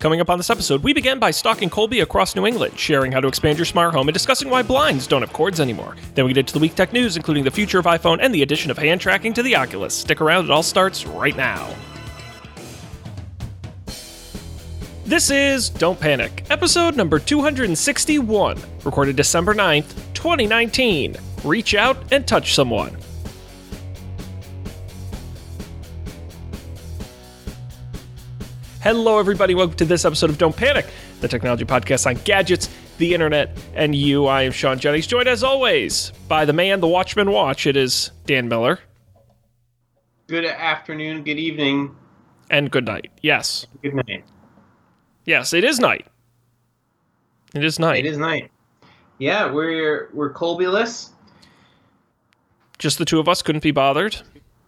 [0.00, 3.20] Coming up on this episode, we begin by stalking Colby across New England, sharing how
[3.20, 5.94] to expand your smart home, and discussing why blinds don't have cords anymore.
[6.14, 8.40] Then we get into the week tech news, including the future of iPhone and the
[8.40, 9.92] addition of hand tracking to the Oculus.
[9.92, 11.68] Stick around, it all starts right now.
[15.04, 21.14] This is Don't Panic, episode number 261, recorded December 9th, 2019.
[21.44, 22.96] Reach out and touch someone.
[28.82, 29.54] Hello, everybody.
[29.54, 30.86] Welcome to this episode of Don't Panic,
[31.20, 34.26] the technology podcast on gadgets, the internet, and you.
[34.26, 37.66] I am Sean Jennings, joined as always by the man, the Watchman Watch.
[37.66, 38.78] It is Dan Miller.
[40.28, 41.94] Good afternoon, good evening,
[42.48, 43.10] And good night.
[43.20, 43.66] Yes.
[43.82, 44.24] good night.
[45.26, 46.06] Yes, it is night.
[47.54, 48.06] It is night.
[48.06, 48.50] It is night.
[49.18, 51.10] Yeah, we're we're Colby-less.
[52.78, 54.16] Just the two of us couldn't be bothered.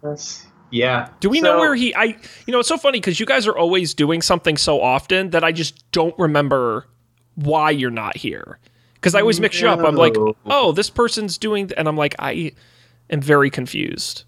[0.03, 1.09] That's yeah.
[1.19, 1.93] Do we know where he?
[1.95, 2.17] I.
[2.47, 5.43] You know, it's so funny because you guys are always doing something so often that
[5.43, 6.87] I just don't remember
[7.35, 8.57] why you're not here.
[8.95, 9.79] Because I always mix you up.
[9.79, 10.15] I'm like,
[10.45, 12.53] oh, this person's doing, and I'm like, I
[13.09, 14.23] am very confused.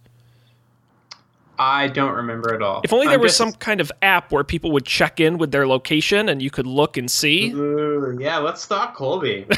[1.58, 2.82] I don't remember at all.
[2.84, 5.38] If only there I'm was just- some kind of app where people would check in
[5.38, 7.52] with their location and you could look and see.
[7.52, 9.48] Ooh, yeah, let's stop Colby.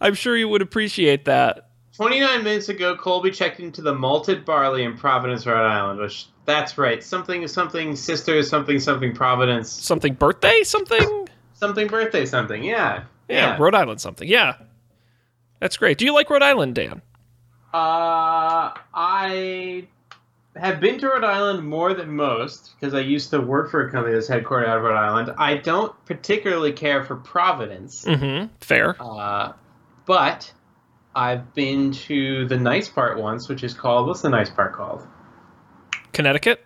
[0.00, 1.67] I'm sure you would appreciate that.
[1.98, 5.98] 29 minutes ago, Colby checked into the malted barley in Providence, Rhode Island.
[5.98, 11.28] Which that's right, something something sisters, something something Providence, Something birthday, something.
[11.54, 12.62] something birthday, something.
[12.62, 14.28] Yeah, Yeah, Rhode Island, something.
[14.28, 14.54] Yeah,
[15.58, 15.98] that's great.
[15.98, 17.02] Do you like Rhode Island, Dan?
[17.74, 19.88] Uh, I
[20.54, 23.90] have been to Rhode Island more than most because I used to work for a
[23.90, 25.34] company that's headquartered out of Rhode Island.
[25.36, 28.54] I don't particularly care for Providence, Mm-hmm.
[28.60, 28.94] Fair.
[29.00, 29.54] uh,
[30.06, 30.52] but
[31.18, 35.04] I've been to the nice part once, which is called what's the nice part called?
[36.12, 36.64] Connecticut.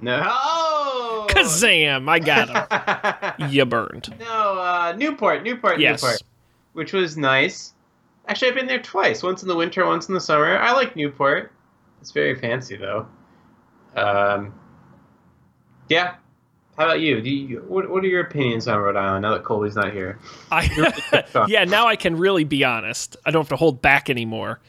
[0.00, 0.22] No,
[1.28, 2.08] Kazam!
[2.08, 3.50] I got him.
[3.50, 4.14] you burned.
[4.18, 6.02] no, uh, Newport, Newport, Yes.
[6.02, 6.22] Newport,
[6.72, 7.74] which was nice.
[8.26, 9.22] Actually, I've been there twice.
[9.22, 10.56] Once in the winter, once in the summer.
[10.56, 11.52] I like Newport.
[12.00, 13.06] It's very fancy, though.
[13.94, 14.54] Um,
[15.90, 16.14] yeah.
[16.80, 17.20] How about you?
[17.20, 20.18] Do you what, what are your opinions on Rhode Island now that Colby's not here?
[20.50, 21.64] I yeah.
[21.64, 23.18] Now I can really be honest.
[23.26, 24.60] I don't have to hold back anymore.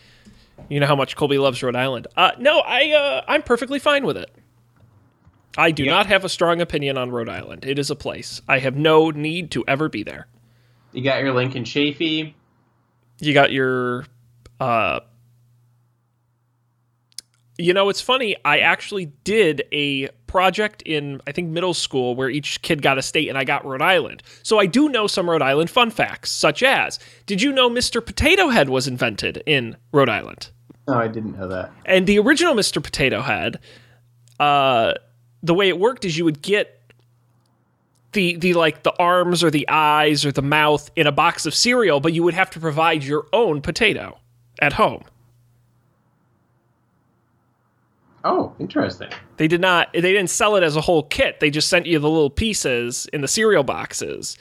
[0.67, 2.07] You know how much Colby loves Rhode Island.
[2.17, 4.29] Uh, no, I uh, I'm perfectly fine with it.
[5.57, 7.63] I do not have a strong opinion on Rhode Island.
[7.63, 8.41] It is a place.
[8.45, 10.27] I have no need to ever be there.
[10.91, 12.33] You got your Lincoln Chafee.
[13.19, 14.03] You got your
[14.59, 14.99] uh
[17.57, 18.35] You know, it's funny.
[18.43, 23.01] I actually did a project in I think middle school where each kid got a
[23.01, 24.23] state and I got Rhode Island.
[24.43, 28.03] So I do know some Rhode Island fun facts, such as did you know Mr.
[28.03, 30.49] Potato Head was invented in Rhode Island?
[30.87, 31.71] No, I didn't know that.
[31.85, 32.81] And the original Mr.
[32.81, 33.59] Potato Head,
[34.39, 34.93] uh,
[35.43, 36.79] the way it worked is you would get
[38.13, 41.53] the the like the arms or the eyes or the mouth in a box of
[41.53, 44.17] cereal, but you would have to provide your own potato
[44.59, 45.03] at home.
[48.23, 49.09] Oh, interesting.
[49.37, 51.39] They did not they didn't sell it as a whole kit.
[51.39, 54.37] They just sent you the little pieces in the cereal boxes.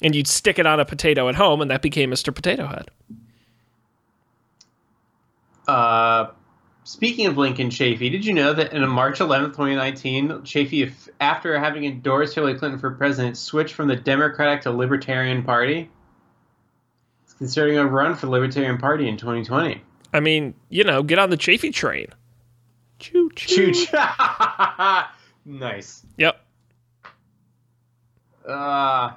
[0.00, 2.34] And you'd stick it on a potato at home and that became Mr.
[2.34, 2.90] Potato Head.
[5.66, 6.30] Uh,
[6.84, 11.84] speaking of Lincoln Chafee, did you know that in March 11th, 2019, Chafee, after having
[11.84, 15.90] endorsed Hillary Clinton for president, switched from the Democratic to Libertarian Party?
[17.24, 19.82] He's considering a run for the Libertarian Party in 2020.
[20.14, 22.06] I mean, you know, get on the Chafee train.
[22.98, 23.72] Choo choo.
[25.48, 26.02] Nice.
[26.18, 26.38] Yep.
[28.46, 29.12] Uh,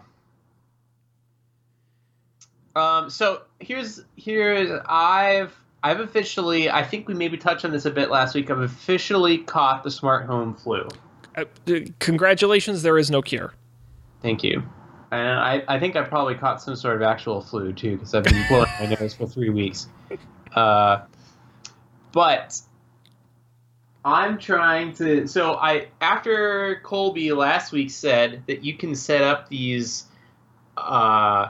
[2.73, 5.53] um, so here's here's I've
[5.83, 8.49] I've officially I think we maybe touched on this a bit last week.
[8.49, 10.87] I've officially caught the smart home flu.
[11.35, 11.45] Uh,
[11.99, 13.53] congratulations, there is no cure.
[14.21, 14.63] Thank you.
[15.11, 18.23] And I, I think I probably caught some sort of actual flu too because I've
[18.23, 19.87] been blowing my nose for three weeks.
[20.55, 21.01] Uh,
[22.13, 22.61] but
[24.03, 25.27] I'm trying to.
[25.27, 30.05] So I after Colby last week said that you can set up these
[30.77, 31.49] uh,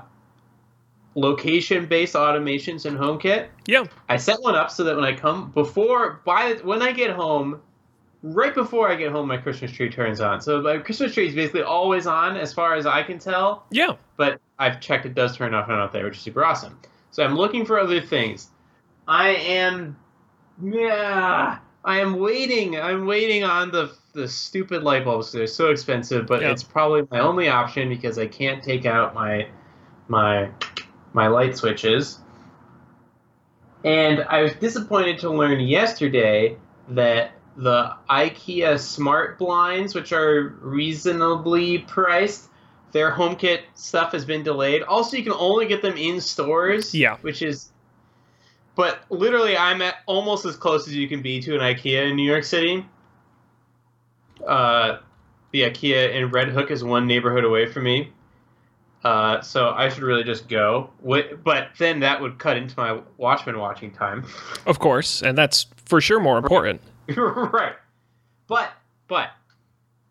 [1.15, 3.48] location-based automations in HomeKit.
[3.68, 3.86] Yeah.
[4.09, 7.62] I set one up so that when I come before by when I get home,
[8.21, 10.42] right before I get home, my Christmas tree turns on.
[10.42, 13.65] So my Christmas tree is basically always on, as far as I can tell.
[13.71, 13.95] Yeah.
[14.18, 16.77] But I've checked it does turn off and on there, which is super awesome.
[17.12, 18.50] So I'm looking for other things.
[19.07, 19.98] I am,
[20.63, 22.79] yeah, I am waiting.
[22.79, 25.31] I'm waiting on the the stupid light bulbs.
[25.31, 26.51] They're so expensive, but Yeah.
[26.51, 29.47] it's probably my only option because I can't take out my
[30.07, 30.49] my
[31.13, 32.19] my light switches.
[33.83, 36.57] And I was disappointed to learn yesterday
[36.89, 42.49] that the IKEA smart blinds, which are reasonably priced.
[42.91, 44.83] Their HomeKit stuff has been delayed.
[44.83, 46.93] Also, you can only get them in stores.
[46.93, 47.17] Yeah.
[47.21, 47.70] Which is.
[48.75, 52.15] But literally, I'm at almost as close as you can be to an IKEA in
[52.15, 52.85] New York City.
[54.47, 55.00] Uh,
[55.51, 58.12] the IKEA in Red Hook is one neighborhood away from me.
[59.03, 60.89] Uh, so I should really just go.
[61.03, 64.25] But then that would cut into my Watchmen watching time.
[64.68, 66.81] Of course, and that's for sure more important.
[67.17, 67.74] right.
[68.47, 68.71] But
[69.07, 69.31] but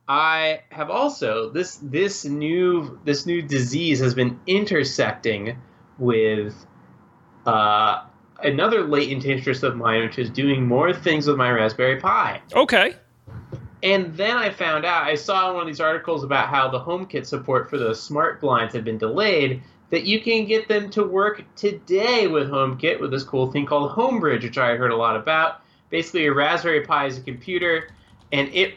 [0.09, 5.57] I have also this this new this new disease has been intersecting
[5.99, 6.67] with
[7.47, 8.03] uh,
[8.43, 12.41] another latent interest of mine, which is doing more things with my Raspberry Pi.
[12.55, 12.95] Okay.
[13.83, 17.25] And then I found out, I saw one of these articles about how the HomeKit
[17.25, 21.43] support for those smart blinds had been delayed, that you can get them to work
[21.57, 25.63] today with HomeKit with this cool thing called Homebridge, which I heard a lot about.
[25.89, 27.89] Basically, your Raspberry Pi is a computer,
[28.33, 28.75] and it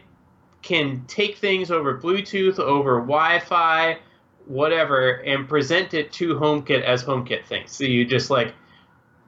[0.61, 3.99] can take things over Bluetooth, over Wi Fi,
[4.45, 7.71] whatever, and present it to HomeKit as HomeKit things.
[7.71, 8.53] So you just like,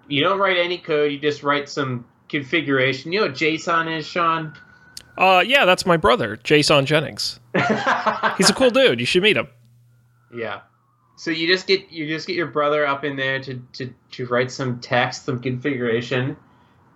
[0.08, 3.12] you don't write any code, you just write some configuration.
[3.12, 4.54] You know what JSON is, Sean?
[5.18, 7.40] Uh, yeah, that's my brother, Jason Jennings.
[8.38, 9.00] He's a cool dude.
[9.00, 9.48] You should meet him.
[10.34, 10.62] Yeah.
[11.18, 14.28] So you just get you just get your brother up in there to, to, to
[14.28, 16.36] write some text, some configuration,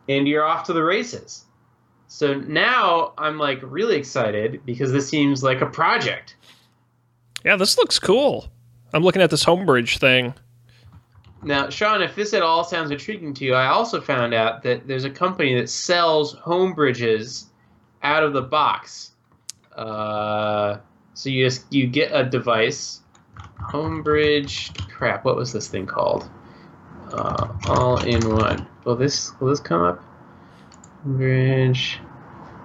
[0.10, 1.46] and you're off to the races.
[2.08, 6.36] So now I'm like really excited because this seems like a project.
[7.46, 8.50] Yeah, this looks cool.
[8.94, 10.34] I'm looking at this Homebridge thing.
[11.42, 14.88] Now, Sean, if this at all sounds intriguing to you, I also found out that
[14.88, 17.48] there's a company that sells home bridges
[18.04, 19.12] out of the box.
[19.76, 20.78] Uh,
[21.14, 23.02] so you just you get a device,
[23.60, 24.90] Homebridge.
[24.90, 26.30] Crap, what was this thing called?
[27.12, 28.68] Uh, all in one.
[28.84, 30.04] Will this will this come up?
[31.06, 31.98] Homebridge.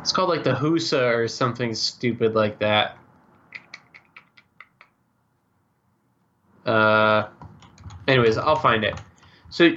[0.00, 2.99] It's called like the Husa or something stupid like that.
[6.67, 7.29] Uh,
[8.08, 8.94] anyways, I'll find it.
[9.50, 9.70] So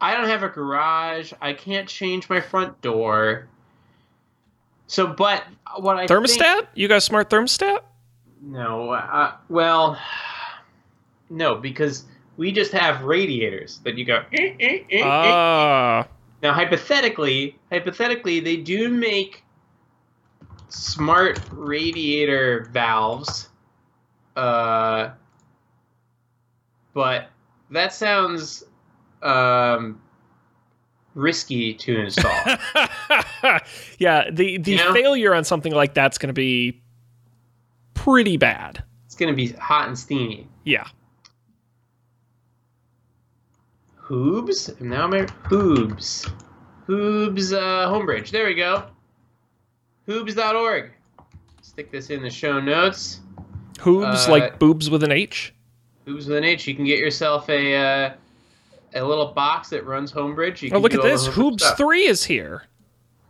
[0.00, 1.32] I don't have a garage.
[1.40, 3.48] I can't change my front door.
[4.86, 5.44] So, but
[5.78, 6.38] what I Thermostat?
[6.38, 7.80] think- You got a smart thermostat?
[8.42, 9.98] no, uh, well,
[11.30, 12.04] no, because
[12.36, 14.22] we just have radiators that you go.
[14.32, 16.06] "Eh, eh, eh, eh." Ah,
[16.42, 19.42] Now, hypothetically, hypothetically, they do make
[20.68, 23.48] smart radiator valves.
[24.36, 25.10] Uh,
[26.94, 27.26] but
[27.70, 28.64] that sounds
[29.22, 30.00] um,
[31.14, 32.30] risky to install.
[33.98, 34.30] yeah.
[34.30, 34.92] The the You know?
[34.94, 36.80] failure on something like that's going to be
[37.94, 38.82] pretty bad.
[39.06, 40.46] it's going to be hot and steamy.
[40.64, 40.86] Yeah.
[44.00, 44.78] Hoobs?
[44.80, 46.30] Now I'm Hoobs.
[46.86, 48.30] Hoobs uh, Homebridge.
[48.30, 48.84] There we go.
[50.06, 50.90] Hoobs.org.
[51.62, 53.20] Stick this in the show notes.
[53.78, 55.53] Hoobs Uh, like boobs with an H.
[56.06, 56.66] Hoobs with an H.
[56.66, 58.12] You can get yourself a uh,
[58.94, 60.62] a little box that runs Homebridge.
[60.62, 61.26] You Oh, look at this.
[61.28, 61.76] Hoobs stuff.
[61.76, 62.64] three is here.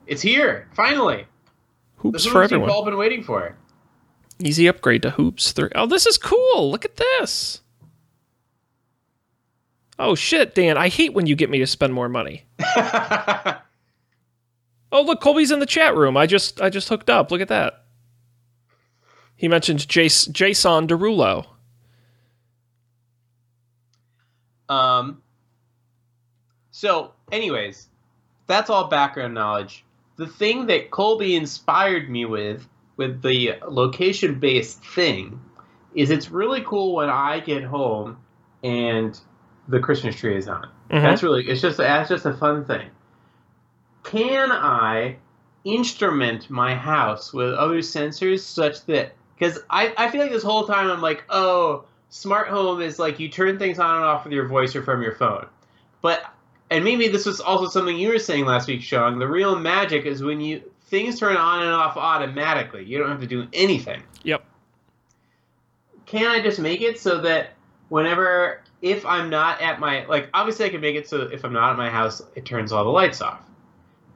[0.06, 1.26] It's here, finally.
[1.96, 2.68] Hoops Hoobs for everyone.
[2.70, 3.56] all been waiting for.
[4.40, 5.70] Easy upgrade to Hoobs 3.
[5.76, 6.70] Oh, this is cool.
[6.70, 7.62] Look at this.
[9.98, 10.76] Oh, shit, Dan.
[10.76, 12.44] I hate when you get me to spend more money.
[14.92, 16.16] Oh, look, Colby's in the chat room.
[16.16, 17.32] I just I just hooked up.
[17.32, 17.82] Look at that.
[19.34, 21.46] He mentioned Jace, Jason Derulo.
[24.68, 25.22] Um.
[26.70, 27.88] So, anyways,
[28.46, 29.84] that's all background knowledge.
[30.16, 32.66] The thing that Colby inspired me with,
[32.96, 35.40] with the location-based thing,
[35.94, 38.18] is it's really cool when I get home
[38.62, 39.18] and
[39.68, 40.68] the Christmas tree is on.
[40.90, 41.02] Mhm.
[41.02, 42.90] That's really it's just that's just a fun thing.
[44.02, 45.16] Can I
[45.64, 50.66] instrument my house with other sensors such that because I, I feel like this whole
[50.66, 54.32] time I'm like, oh, smart home is like you turn things on and off with
[54.32, 55.46] your voice or from your phone.
[56.00, 56.24] But
[56.70, 59.18] and maybe this was also something you were saying last week, Sean.
[59.18, 62.84] The real magic is when you things turn on and off automatically.
[62.84, 64.44] You don't have to do anything Yep.
[66.06, 67.54] can I just make it so that
[67.88, 71.52] whenever if I'm not at my like obviously I can make it so if I'm
[71.52, 73.40] not at my house it turns all the lights off.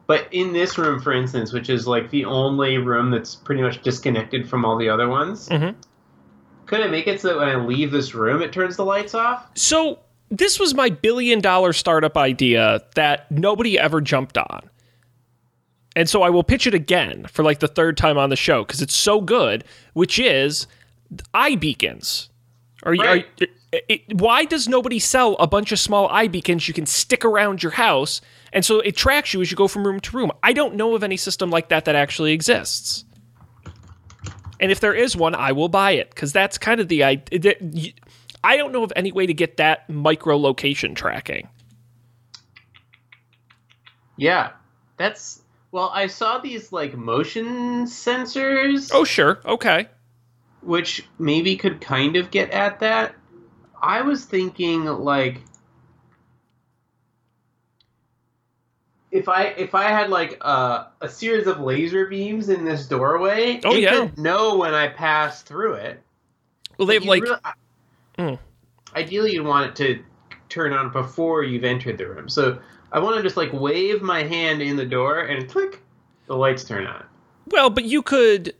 [0.06, 3.82] But in this room, for instance, which is like the only room that's pretty much
[3.82, 5.74] disconnected from all the other ones, Mhm.
[6.68, 9.14] Could I make it so that when I leave this room it turns the lights
[9.14, 9.46] off?
[9.54, 14.68] So this was my billion dollar startup idea that nobody ever jumped on.
[15.96, 18.64] And so I will pitch it again for like the third time on the show
[18.64, 20.66] because it's so good, which is
[21.34, 22.28] iBeacons.
[22.82, 23.26] Are you, Right.
[23.40, 23.46] are,
[23.88, 27.72] it, why does nobody sell a bunch of small iBeacons you can stick around your
[27.72, 28.20] house
[28.52, 30.32] and so it tracks you as you go from room to room?
[30.42, 33.04] I don't know of any system like that that actually exists.
[34.60, 37.54] And if there is one, I will buy it because that's kind of the idea.
[38.42, 41.48] I don't know of any way to get that micro location tracking.
[44.16, 44.50] Yeah,
[44.96, 45.90] that's well.
[45.94, 48.90] I saw these like motion sensors.
[48.92, 49.40] Oh, sure.
[49.44, 49.88] Okay.
[50.60, 53.14] Which maybe could kind of get at that.
[53.80, 55.40] I was thinking like
[59.10, 63.60] if I if I had like a, a series of laser beams in this doorway,
[63.64, 66.02] oh it yeah, could know when I pass through it.
[66.78, 67.22] Well, they have like.
[67.22, 67.38] Really,
[68.18, 68.38] mm.
[68.94, 70.02] Ideally, you'd want it to
[70.48, 72.28] turn on before you've entered the room.
[72.28, 72.58] So
[72.90, 75.80] I want to just like wave my hand in the door and click,
[76.26, 77.04] the lights turn on.
[77.48, 78.54] Well, but you could.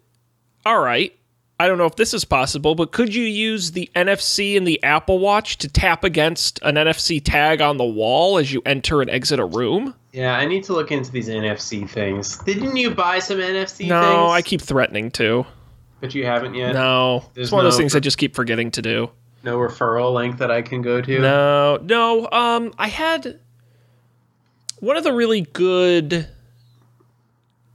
[0.67, 1.18] All right.
[1.61, 4.81] I don't know if this is possible, but could you use the NFC in the
[4.85, 9.11] Apple Watch to tap against an NFC tag on the wall as you enter and
[9.11, 9.95] exit a room?
[10.13, 12.39] Yeah, I need to look into these NFC things.
[12.39, 14.15] Didn't you buy some NFC no, things?
[14.15, 15.47] No, I keep threatening to.
[16.01, 16.75] But you haven't yet?
[16.75, 17.25] No.
[17.35, 19.11] There's it's one no, of those things I just keep forgetting to do.
[19.43, 21.19] No referral link that I can go to?
[21.19, 21.79] No.
[21.83, 23.41] No, um I had
[24.79, 26.29] one of the really good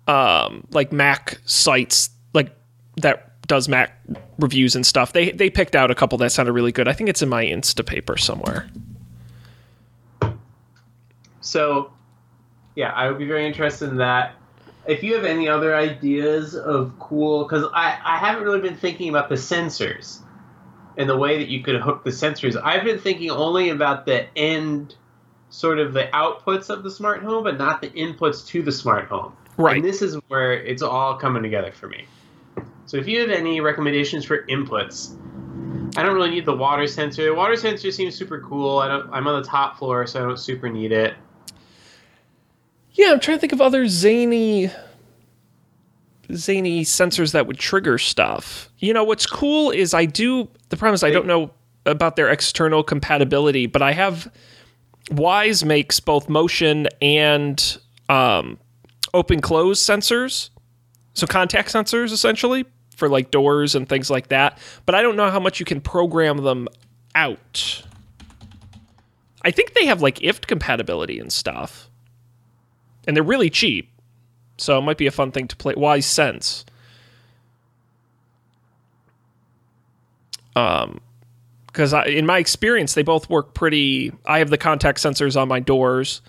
[0.08, 2.56] um like Mac sites like
[2.98, 4.00] that does Mac
[4.40, 5.14] reviews and stuff.
[5.14, 6.88] They they picked out a couple that sounded really good.
[6.88, 8.70] I think it's in my Insta paper somewhere.
[11.42, 11.92] So,
[12.76, 14.36] yeah, I would be very interested in that.
[14.88, 19.10] If you have any other ideas of cool, because I, I haven't really been thinking
[19.10, 20.20] about the sensors
[20.98, 22.60] and the way that you could hook the sensors.
[22.62, 24.96] I've been thinking only about the end,
[25.50, 29.06] sort of the outputs of the smart home, but not the inputs to the smart
[29.06, 29.36] home.
[29.58, 29.78] Right.
[29.78, 32.06] And this is where it's all coming together for me.
[32.86, 35.18] So if you have any recommendations for inputs,
[35.96, 37.24] I don't really need the water sensor.
[37.24, 38.80] The water sensor seems super cool.
[38.80, 39.10] I don't.
[39.14, 41.14] I'm on the top floor, so I don't super need it.
[42.94, 44.70] Yeah, I'm trying to think of other zany,
[46.32, 48.70] zany sensors that would trigger stuff.
[48.80, 50.50] You know, what's cool is I do.
[50.70, 51.52] The problem is I don't know
[51.86, 54.32] about their external compatibility, but I have.
[55.12, 58.58] Wyze makes both motion and um,
[59.14, 60.50] open close sensors,
[61.14, 62.64] so contact sensors essentially
[62.96, 64.58] for like doors and things like that.
[64.86, 66.68] But I don't know how much you can program them
[67.16, 67.84] out.
[69.42, 71.90] I think they have like IFT compatibility and stuff.
[73.06, 73.90] And they're really cheap.
[74.58, 75.74] So it might be a fun thing to play.
[75.74, 76.66] Wyze Sense.
[80.56, 81.02] Um,
[81.68, 84.12] because in my experience, they both work pretty.
[84.28, 86.22] I have the contact sensors on my doors,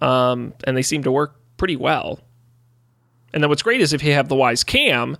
[0.00, 2.20] um, and they seem to work pretty well.
[3.34, 5.16] And then what's great is if you have the Wyze Cam,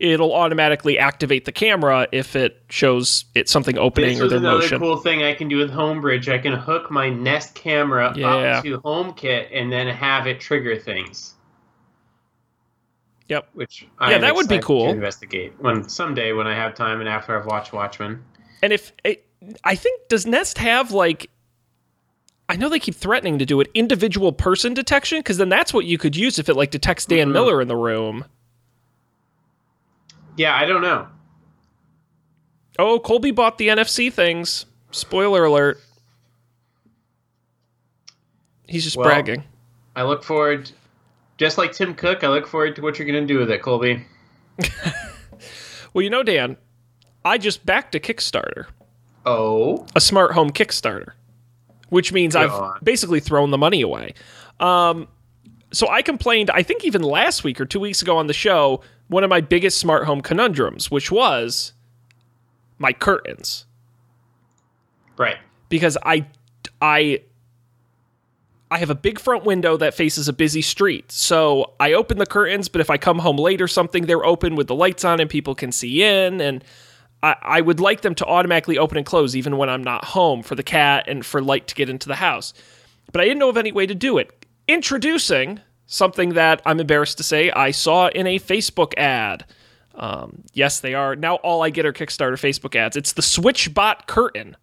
[0.00, 4.28] it'll automatically activate the camera if it shows it's something opening or the motion.
[4.30, 4.78] this or their another motion.
[4.80, 6.28] cool thing I can do with Homebridge.
[6.32, 8.58] I can hook my Nest camera Yeah.
[8.58, 11.34] up to HomeKit and then have it trigger things.
[13.28, 13.48] Yep.
[13.52, 14.86] Which Yeah, I'm that would be cool.
[14.86, 18.24] To investigate when someday when I have time and after I've watched Watchmen.
[18.62, 19.24] And if it,
[19.64, 21.30] I think does Nest have like
[22.48, 25.84] I know they keep threatening to do it individual person detection because then that's what
[25.84, 27.32] you could use if it like detects Dan Mhm.
[27.32, 28.24] Miller in the room.
[30.36, 31.06] Yeah, I don't know.
[32.78, 34.64] Oh, Colby bought the NFC things.
[34.90, 35.80] Spoiler alert.
[38.66, 39.44] He's just Well- bragging.
[39.96, 40.70] I look forward,
[41.36, 42.22] just like Tim Cook.
[42.22, 44.04] I look forward to what you're going to do with it, Colby.
[45.92, 46.56] Well, you know, Dan,
[47.24, 48.66] I just backed a Kickstarter,
[49.26, 51.14] Oh, a smart home Kickstarter,
[51.88, 52.78] which means Go I've on.
[52.84, 54.14] basically thrown the money away.
[54.60, 55.08] Um,
[55.72, 58.82] so I complained, I think even last week or two weeks ago on the show,
[59.10, 61.72] one of my biggest smart home conundrums, which was
[62.78, 63.66] my curtains.
[65.18, 65.36] right.
[65.68, 66.26] because I
[66.80, 67.22] I
[68.70, 71.10] I have a big front window that faces a busy street.
[71.10, 74.54] So I open the curtains, but if I come home late or something, they're open
[74.54, 76.40] with the lights on and people can see in.
[76.40, 76.62] And
[77.20, 80.44] I, I would like them to automatically open and close even when I'm not home
[80.44, 82.54] for the cat and for light to get into the house.
[83.10, 84.46] But I didn't know of any way to do it.
[84.68, 85.58] Introducing
[85.90, 89.44] something that I'm embarrassed to say I saw in a Facebook ad.
[89.94, 91.16] Um, yes, they are.
[91.16, 92.96] Now all I get are Kickstarter Facebook ads.
[92.96, 94.56] It's the SwitchBot curtain.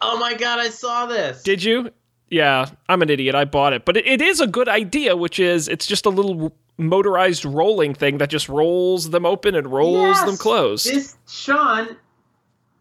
[0.00, 1.42] Oh my God, I saw this.
[1.42, 1.90] Did you?
[2.28, 3.34] Yeah, I'm an idiot.
[3.34, 5.16] I bought it, but it, it is a good idea.
[5.16, 9.66] Which is, it's just a little motorized rolling thing that just rolls them open and
[9.66, 10.86] rolls them closed.
[10.86, 11.96] This, Sean,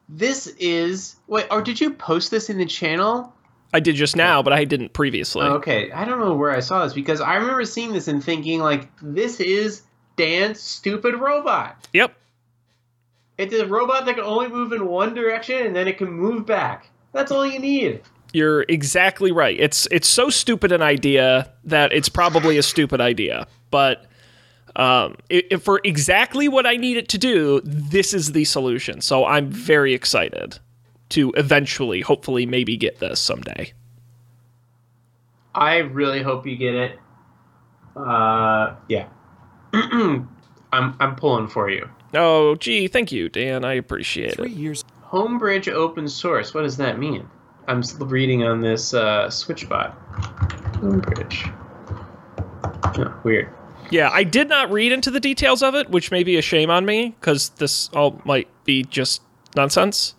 [0.09, 1.47] this is wait.
[1.49, 3.33] Or did you post this in the channel?
[3.73, 5.45] I did just now, but I didn't previously.
[5.45, 8.59] Okay, I don't know where I saw this because I remember seeing this and thinking
[8.59, 9.81] like, this is
[10.15, 11.87] Dan's stupid robot.
[11.91, 12.13] Yep.
[13.39, 16.45] It's a robot that can only move in one direction and then it can move
[16.45, 16.87] back.
[17.13, 18.01] That's all you need.
[18.31, 19.59] You're exactly right.
[19.59, 23.47] It's it's so stupid an idea that it's probably a stupid idea.
[23.69, 24.05] But
[24.75, 25.17] um,
[25.59, 29.01] for exactly what I need it to do, this is the solution.
[29.01, 30.59] So I'm very excited
[31.13, 33.73] to eventually, hopefully, maybe get this someday.
[35.55, 36.99] I really hope you get it.
[37.95, 39.07] Uh, yeah.
[39.73, 40.27] I'm
[40.71, 41.89] I'm pulling for you.
[42.15, 43.63] Oh, gee, thank you, Dan.
[43.63, 44.57] I appreciate Three it.
[44.57, 46.55] years Homebridge open source.
[46.55, 47.29] What does that mean?
[47.67, 49.95] I'm reading on this uh, SwitchBot.
[50.77, 51.53] Homebridge.
[52.97, 53.49] Oh, weird.
[53.91, 56.71] Yeah, I did not read into the details of it, which may be a shame
[56.71, 59.21] on me because this all might be just
[59.55, 60.15] nonsense.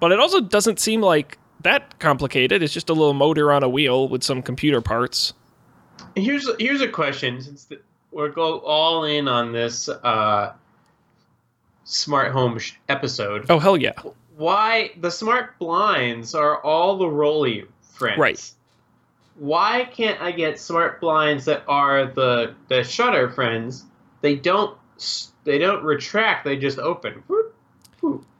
[0.00, 2.62] But it also doesn't seem like that complicated.
[2.62, 5.34] It's just a little motor on a wheel with some computer parts.
[6.14, 7.80] Here's here's a question since the,
[8.12, 10.52] we're go all in on this uh,
[11.84, 13.46] smart home sh- episode.
[13.48, 13.92] Oh hell yeah!
[14.36, 17.64] Why the smart blinds are all the Rolly
[17.94, 18.18] friends?
[18.18, 18.52] Right.
[19.36, 23.84] Why can't I get smart blinds that are the the shutter friends?
[24.20, 24.76] They don't
[25.44, 26.44] they don't retract.
[26.44, 27.22] They just open.
[27.26, 27.54] Whoop,
[28.00, 28.24] whoop, whoop.
[28.24, 28.37] They're just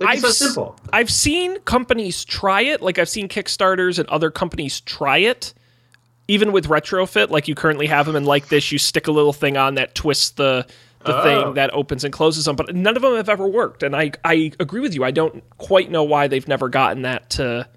[0.00, 0.76] I've so simple.
[0.92, 2.82] I've seen companies try it.
[2.82, 5.54] Like I've seen Kickstarters and other companies try it.
[6.28, 9.32] Even with retrofit, like you currently have them, and like this, you stick a little
[9.32, 10.66] thing on that twists the
[11.04, 11.22] the Oh.
[11.22, 12.56] thing that opens and closes them.
[12.56, 13.82] But none of them have ever worked.
[13.84, 15.04] And I I agree with you.
[15.04, 17.68] I don't quite know why they've never gotten that to.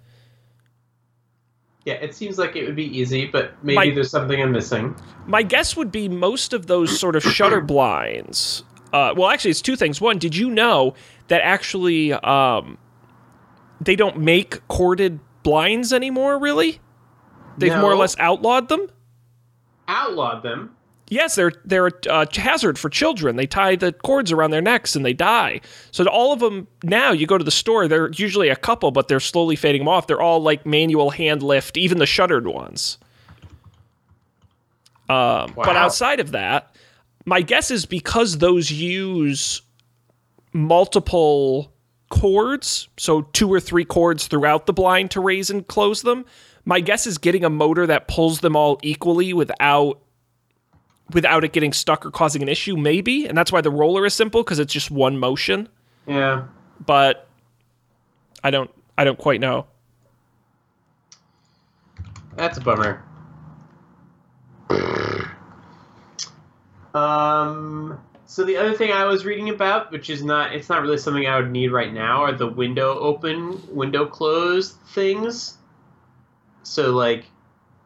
[1.86, 4.96] Yeah, it seems like it would be easy, but maybe My- there's something I'm missing.
[5.28, 8.64] My guess would be most of those sort of shutter blinds.
[8.92, 10.02] Uh, well, actually, it's two things.
[10.02, 10.96] One, did you know
[11.30, 12.78] that actually um,
[13.82, 16.38] they don't make corded blinds anymore?
[16.38, 16.80] Really,
[17.58, 18.88] they've more or less outlawed them.
[19.88, 20.76] Outlawed them.
[21.10, 23.36] Yes, they're they're a uh, hazard for children.
[23.36, 25.62] They tie the cords around their necks and they die.
[25.90, 29.08] So all of them now, you go to the store, they're usually a couple, but
[29.08, 30.06] they're slowly fading them off.
[30.06, 33.00] They're all like manual hand lift, even the shuttered ones.
[35.10, 36.76] Um, But outside of that,
[37.26, 39.64] my guess is because those use
[40.54, 41.72] multiple
[42.10, 46.26] cords, so two or three cords throughout the blind to raise and close them.
[46.66, 50.00] My guess is getting a motor that pulls them all equally without
[51.12, 53.26] without it getting stuck or causing an issue, maybe.
[53.26, 55.68] And that's why the roller is simple because it's just one motion.
[56.06, 56.46] Yeah.
[56.86, 57.28] But
[58.44, 59.66] I don't I don't quite know.
[62.36, 63.04] That's a bummer.
[66.94, 68.00] um.
[68.30, 71.26] So the other thing I was reading about, which is not, it's not really something
[71.26, 75.58] I would need right now, are the window open, window closed things.
[76.62, 77.26] So like,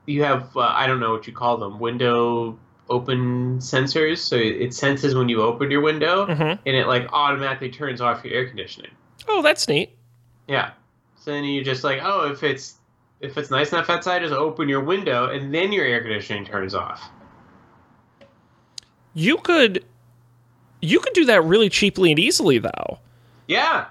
[0.06, 4.18] you have, uh, I don't know what you call them, window open sensors.
[4.18, 6.60] So it senses when you open your window, Mhm.
[6.66, 8.92] and it like automatically turns off your air conditioning.
[9.30, 9.96] Oh, that's neat.
[10.50, 10.72] Yeah.
[11.22, 12.76] So then you just like, oh, if it's
[13.22, 16.76] if it's nice enough outside, just open your window and then your air conditioning turns
[16.76, 17.02] off.
[19.14, 19.86] You could
[20.84, 23.00] you could do that really cheaply and easily though.
[23.48, 23.86] Yeah.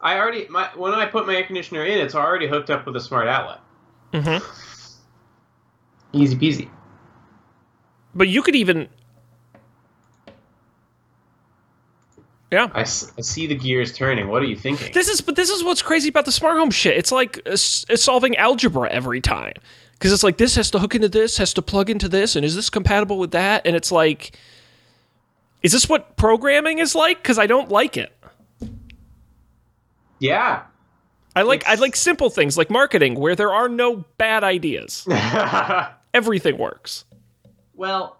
[0.00, 2.94] I already my when I put my air conditioner in, it's already hooked up with
[2.96, 3.60] a smart outlet.
[4.12, 4.44] Mm-hmm.
[6.12, 6.68] Easy peasy.
[8.14, 8.88] But you could even
[12.50, 12.68] Yeah.
[12.72, 14.28] I, s- I see the gears turning.
[14.28, 14.92] What are you thinking?
[14.94, 16.96] This is but this is what's crazy about the smart home shit.
[16.96, 19.54] It's like uh, it's solving algebra every time.
[20.00, 22.44] Cuz it's like this has to hook into this, has to plug into this and
[22.44, 23.66] is this compatible with that?
[23.66, 24.32] And it's like
[25.62, 27.22] is this what programming is like?
[27.22, 28.12] Cuz I don't like it.
[30.18, 30.62] Yeah.
[31.36, 35.06] I like I like simple things like marketing where there are no bad ideas.
[36.14, 37.04] Everything works.
[37.74, 38.18] well,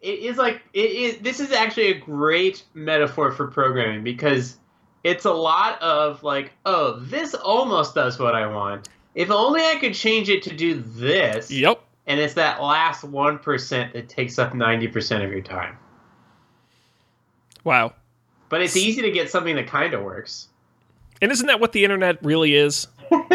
[0.00, 1.18] it is like it is.
[1.18, 4.56] This is actually a great metaphor for programming because
[5.02, 8.88] it's a lot of like, oh, this almost does what I want.
[9.14, 11.50] If only I could change it to do this.
[11.50, 11.80] Yep.
[12.06, 15.76] And it's that last one percent that takes up ninety percent of your time.
[17.68, 17.92] Wow.
[18.48, 20.48] But it's easy to get something that kind of works.
[21.20, 22.88] And isn't that what the internet really is?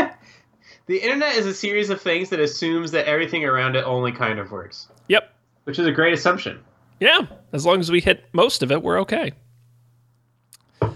[0.85, 4.37] The internet is a series of things that assumes that everything around it only kind
[4.37, 5.33] of works, Yep.
[5.63, 6.59] which is a great assumption.
[6.99, 7.21] Yeah.
[7.53, 9.31] As long as we hit most of it, we're okay.
[10.81, 10.91] All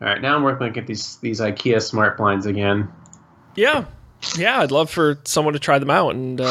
[0.00, 2.88] right, now I'm working to get these these IKEA smart blinds again.
[3.54, 3.84] Yeah.
[4.36, 6.44] Yeah, I'd love for someone to try them out and uh,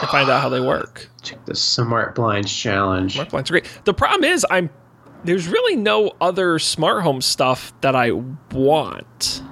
[0.00, 1.08] and find out how they work.
[1.22, 3.14] Check the smart blinds challenge.
[3.14, 3.66] Smart blinds are great.
[3.84, 4.68] The problem is I'm
[5.24, 8.10] there's really no other smart home stuff that I
[8.52, 9.42] want.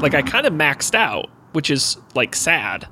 [0.00, 2.88] Like I kind of maxed out, which is like sad.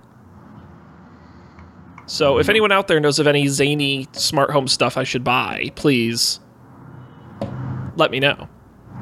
[2.06, 5.70] So if anyone out there knows of any zany smart home stuff I should buy,
[5.74, 6.40] please
[7.96, 8.48] let me know.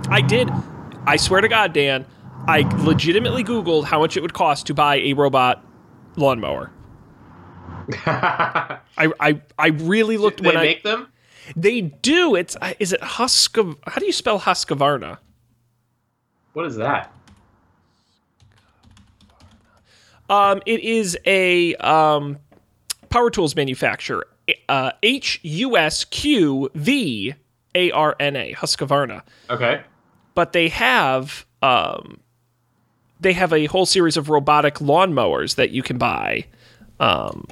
[0.08, 0.50] I did
[1.06, 2.06] I swear to God, Dan,
[2.46, 5.64] I legitimately Googled how much it would cost to buy a robot
[6.16, 6.70] lawnmower.
[8.06, 11.08] I I, I really looked they when I make them?
[11.56, 12.34] They do.
[12.34, 13.76] It's is it Husqvarna?
[13.86, 15.18] How do you spell Husqvarna?
[16.52, 17.12] What is that?
[20.28, 22.38] Um, it is a um,
[23.10, 24.26] power tools manufacturer.
[24.68, 27.34] Uh, H U S Q V
[27.74, 29.22] A R N A Husqvarna.
[29.50, 29.82] Okay.
[30.34, 32.20] But they have um,
[33.20, 36.46] they have a whole series of robotic lawnmowers that you can buy.
[36.98, 37.46] Um,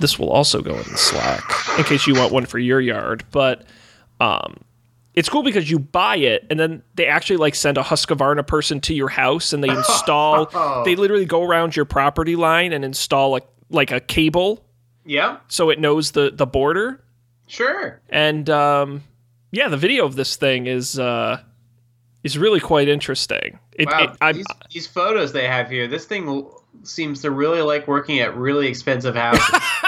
[0.00, 1.42] this will also go in Slack
[1.78, 3.24] in case you want one for your yard.
[3.30, 3.64] But
[4.20, 4.56] um,
[5.14, 8.80] it's cool because you buy it and then they actually like send a Husqvarna person
[8.82, 10.46] to your house and they install.
[10.84, 14.64] they literally go around your property line and install like like a cable
[15.04, 15.38] Yeah.
[15.48, 17.02] so it knows the the border.
[17.46, 18.00] Sure.
[18.08, 19.02] And um,
[19.52, 21.40] yeah, the video of this thing is uh,
[22.22, 23.58] is really quite interesting.
[23.72, 24.14] It, Wow.
[24.22, 25.88] it, these, these photos they have here.
[25.88, 26.46] This thing
[26.82, 29.42] seems to really like working at really expensive houses.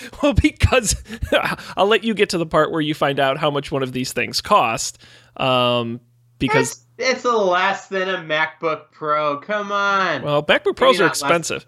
[0.22, 0.96] well, because
[1.76, 3.92] I'll let you get to the part where you find out how much one of
[3.92, 4.98] these things cost.
[5.36, 6.00] Um,
[6.38, 9.38] because it's, it's less than a MacBook Pro.
[9.38, 10.22] Come on.
[10.22, 11.66] well, MacBook Pros Maybe are not less- expensive.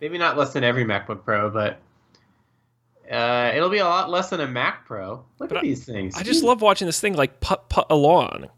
[0.00, 1.80] Maybe not less than every MacBook Pro, but
[3.10, 5.24] uh, it'll be a lot less than a Mac Pro.
[5.38, 6.14] Look But at these things.
[6.16, 8.48] I just love watching this thing like putt putt along.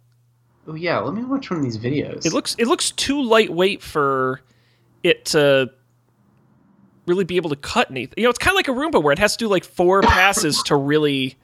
[0.68, 2.26] Oh yeah, let me watch one of these videos.
[2.26, 4.40] It looks it looks too lightweight for
[5.02, 5.70] it to
[7.06, 8.14] really be able to cut anything.
[8.16, 10.02] You know, it's kind of like a Roomba where it has to do like four
[10.02, 11.36] passes to really.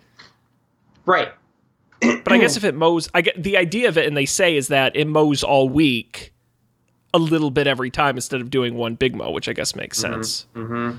[1.07, 1.33] right.
[2.01, 4.57] But I guess if it mows, I get the idea of it, and they say
[4.57, 6.33] is that it mows all week,
[7.15, 9.99] a little bit every time instead of doing one big mow, which I guess makes
[9.99, 10.47] sense.
[10.57, 10.99] Mm-hmm.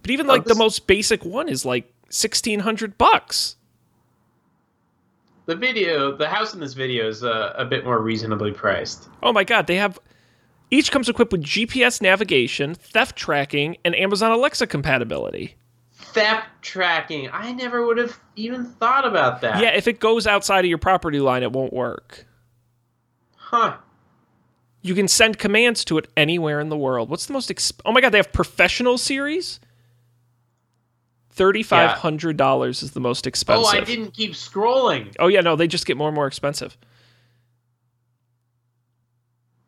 [0.00, 3.56] But even like the this- most basic one is like sixteen hundred bucks.
[5.46, 9.08] The video, the house in this video is uh, a bit more reasonably priced.
[9.24, 9.98] Oh my god, they have
[10.72, 15.56] each comes equipped with GPS navigation, theft tracking, and Amazon Alexa compatibility.
[15.92, 17.28] Theft tracking.
[17.30, 19.60] I never would have even thought about that.
[19.60, 22.26] Yeah, if it goes outside of your property line, it won't work.
[23.36, 23.76] Huh.
[24.80, 27.10] You can send commands to it anywhere in the world.
[27.10, 27.50] What's the most?
[27.50, 29.60] Exp- oh my god, they have professional series.
[31.28, 33.66] Thirty five hundred dollars is the most expensive.
[33.66, 33.76] Oh.
[33.76, 35.14] I didn't keep scrolling.
[35.18, 36.78] Oh yeah, no, they just get more and more expensive.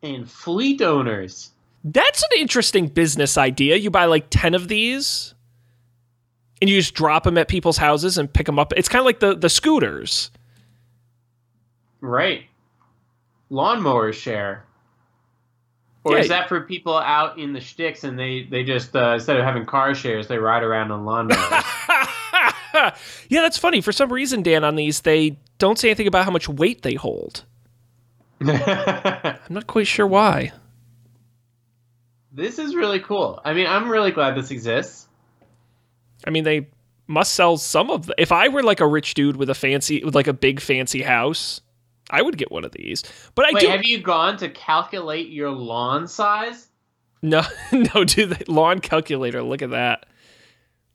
[0.04, 1.50] And fleet owners.
[1.82, 3.76] That's an interesting business idea.
[3.76, 5.34] You buy like 10 of these
[6.60, 8.72] and you just drop them at people's houses and pick them up.
[8.76, 10.30] It's kind of like the, the scooters.
[12.00, 12.44] Right.
[13.50, 14.64] Lawnmower share.
[16.04, 16.20] Or Yeah.
[16.20, 19.44] is that for people out in the sticks and they, they just, uh, instead of
[19.44, 21.64] having car shares, they ride around on lawnmowers?
[23.28, 23.80] yeah, that's funny.
[23.80, 26.94] For some reason, Dan, on these, they don't say anything about how much weight they
[26.94, 27.44] hold.
[28.40, 30.52] I'm not quite sure why.
[32.32, 33.40] this is really cool.
[33.44, 35.06] I mean, I'm really glad this exists.
[36.26, 36.68] I mean, they
[37.06, 38.14] must sell some of the.
[38.18, 41.02] If I were like a rich dude with a fancy, with like a big fancy
[41.02, 41.60] house,
[42.10, 43.02] I would get one of these.
[43.34, 43.68] But I Wait, do.
[43.68, 46.68] have you gone to calculate your lawn size?
[47.22, 47.42] No,
[47.72, 49.42] no, do the lawn calculator.
[49.42, 50.06] Look at that.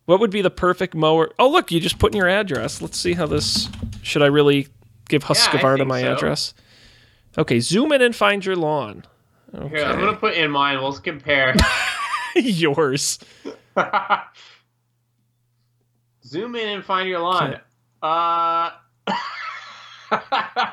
[0.06, 1.32] What would be the perfect mower?
[1.38, 2.82] Oh, look, you just put in your address.
[2.82, 3.70] Let's see how this.
[4.02, 4.68] Should I really
[5.08, 6.14] give Husqvarna think my so.
[6.14, 6.54] address?
[7.38, 9.06] Okay, zoom in and find your lawn.
[9.54, 9.78] Okay.
[9.78, 10.80] Here, I'm gonna put in mine.
[10.80, 11.56] We'll compare.
[12.36, 13.20] Yours.
[16.24, 17.60] Zoom in and find your lawn.
[18.04, 18.70] Uh.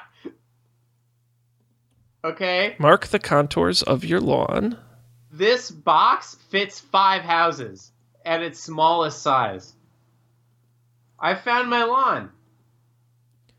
[2.24, 2.76] okay.
[2.78, 4.78] Mark the contours of your lawn.
[5.32, 7.90] This box fits five houses
[8.24, 9.72] at its smallest size.
[11.18, 12.30] I found my lawn.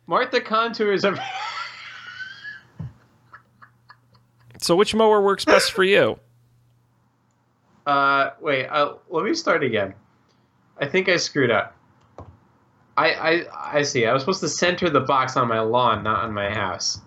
[0.06, 1.20] Mark the contours of.
[4.68, 6.20] So, which mower works best for you?
[7.86, 8.66] Uh, wait.
[8.68, 9.94] Uh, let me start again.
[10.78, 11.74] I think I screwed up.
[12.98, 14.06] I, I I see.
[14.06, 17.00] I was supposed to center the box on my lawn, not on my house.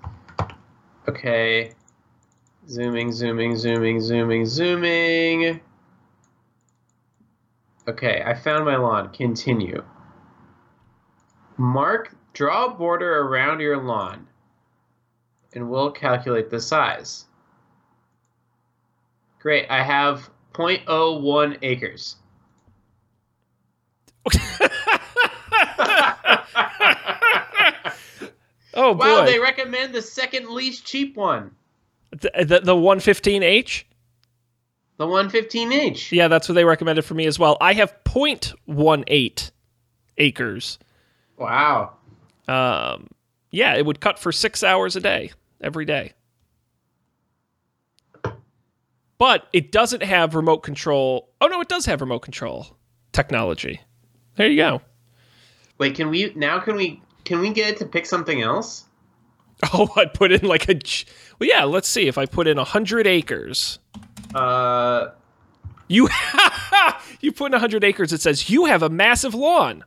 [1.06, 1.72] Okay.
[2.66, 5.60] Zooming, zooming, zooming, zooming, zooming.
[7.88, 9.12] Okay, I found my lawn.
[9.12, 9.84] Continue.
[11.58, 14.28] Mark, draw a border around your lawn,
[15.52, 17.26] and we'll calculate the size.
[19.40, 22.16] Great, I have 0.01 acres.
[28.72, 31.50] Oh boy, Wow, they recommend the second least cheap one,
[32.12, 33.82] the, the the 115H.
[34.96, 36.12] the 115 inch.
[36.12, 37.56] Yeah, that's what they recommended for me as well.
[37.60, 39.50] I have 0.18
[40.18, 40.78] acres.
[41.36, 41.94] Wow.
[42.46, 43.08] Um,
[43.50, 46.12] yeah, it would cut for six hours a day every day.
[49.20, 51.28] But it doesn't have remote control.
[51.42, 52.76] Oh no, it does have remote control
[53.12, 53.80] technology.
[54.36, 54.80] There you go.
[55.78, 56.58] Wait, can we now?
[56.58, 57.00] Can we?
[57.24, 58.86] Can we get it to pick something else?
[59.74, 60.80] Oh, I put in like a.
[61.38, 61.64] Well, yeah.
[61.64, 63.78] Let's see if I put in hundred acres.
[64.34, 65.10] Uh,
[65.86, 66.08] You
[67.20, 69.84] you put in 100 acres, it says you have a massive lawn.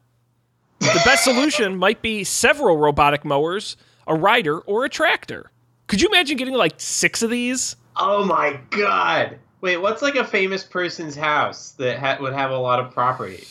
[0.80, 5.50] The best solution might be several robotic mowers, a rider, or a tractor.
[5.88, 7.76] Could you imagine getting like six of these?
[7.96, 9.40] Oh my god!
[9.62, 13.44] Wait, what's like a famous person's house that ha- would have a lot of property?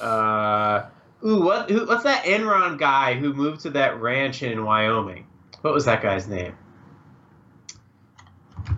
[0.00, 0.86] Uh,
[1.24, 1.70] ooh, what?
[1.70, 5.26] Who, what's that Enron guy who moved to that ranch in Wyoming?
[5.62, 6.54] What was that guy's name?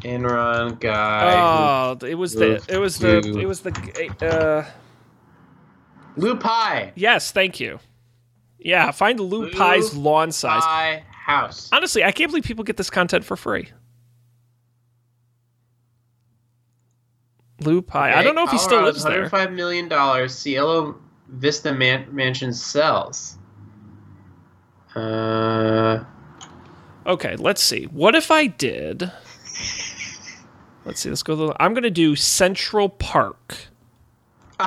[0.01, 1.33] Enron guy.
[1.35, 4.71] Oh, it was the it was the it was the uh
[6.16, 6.92] Lou Pai.
[6.95, 7.79] yes, thank you.
[8.59, 10.64] Yeah, find Lou Lou Pai's lawn size.
[10.64, 11.69] Pai house.
[11.73, 13.69] Honestly, I can't believe people get this content for free.
[17.61, 18.12] Lou Pai.
[18.12, 19.29] I don't know if he still lives there.
[19.31, 23.38] $105 million Cielo Vista man- Mansion sells.
[24.95, 26.05] Uh,
[27.07, 27.85] Okay, let's see.
[27.85, 29.12] What if I did?
[30.85, 31.09] Let's see.
[31.09, 31.37] Let's go.
[31.37, 33.57] To the, I'm going to do Central Park.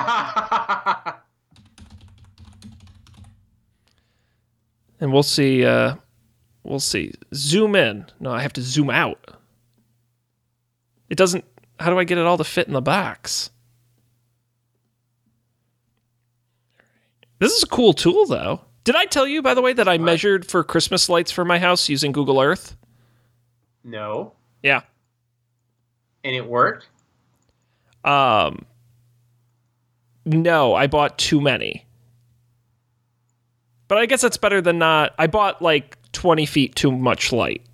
[5.00, 5.64] and we'll see.
[5.66, 5.96] Uh,
[6.64, 7.12] we'll see.
[7.34, 8.06] Zoom in.
[8.20, 9.36] No, I have to zoom out.
[11.10, 11.44] It doesn't.
[11.80, 13.50] How do I get it all to fit in the box?
[17.38, 18.60] This is a cool tool, though.
[18.84, 21.58] Did I tell you, by the way, that I measured for Christmas lights for my
[21.58, 22.76] house using Google Earth?
[23.82, 24.34] no.
[24.62, 24.82] Yeah.
[26.22, 26.86] And it worked?
[28.04, 28.66] Um.
[30.26, 31.86] No, I bought too many.
[33.88, 35.14] But I guess that's better than not.
[35.18, 37.66] I bought like 20 feet too much light.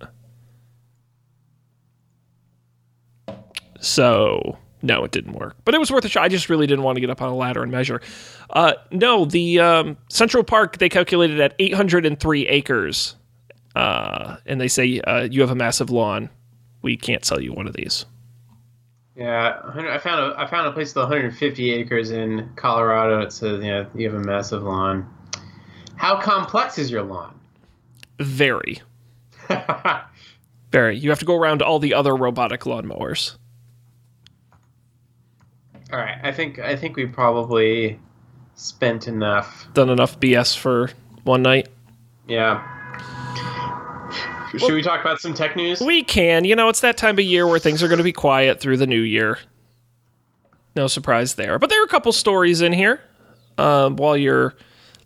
[3.79, 5.55] So, no, it didn't work.
[5.65, 6.23] But it was worth a shot.
[6.23, 8.01] I just really didn't want to get up on a ladder and measure.
[8.49, 13.15] Uh, no, the um, Central Park, they calculated at 803 acres.
[13.75, 16.29] Uh, and they say uh, you have a massive lawn.
[16.81, 18.05] We can't sell you one of these.
[19.15, 23.21] Yeah, 100 I found a I found a place with 150 acres in Colorado.
[23.21, 25.11] It says yeah, you have a massive lawn.
[25.95, 27.39] How complex is your lawn?
[28.19, 28.81] Very.
[30.71, 30.97] Very.
[30.97, 33.37] You have to go around all the other robotic lawnmowers.
[35.91, 37.99] All right, I think I think we probably
[38.55, 39.67] spent enough.
[39.73, 40.89] Done enough BS for
[41.23, 41.69] one night.
[42.27, 42.65] Yeah.
[44.51, 45.81] Should we talk about some tech news?
[45.81, 46.45] We can.
[46.45, 48.77] You know, it's that time of year where things are going to be quiet through
[48.77, 49.37] the new year.
[50.75, 51.59] No surprise there.
[51.59, 53.01] But there are a couple stories in here.
[53.57, 54.55] Um, while you're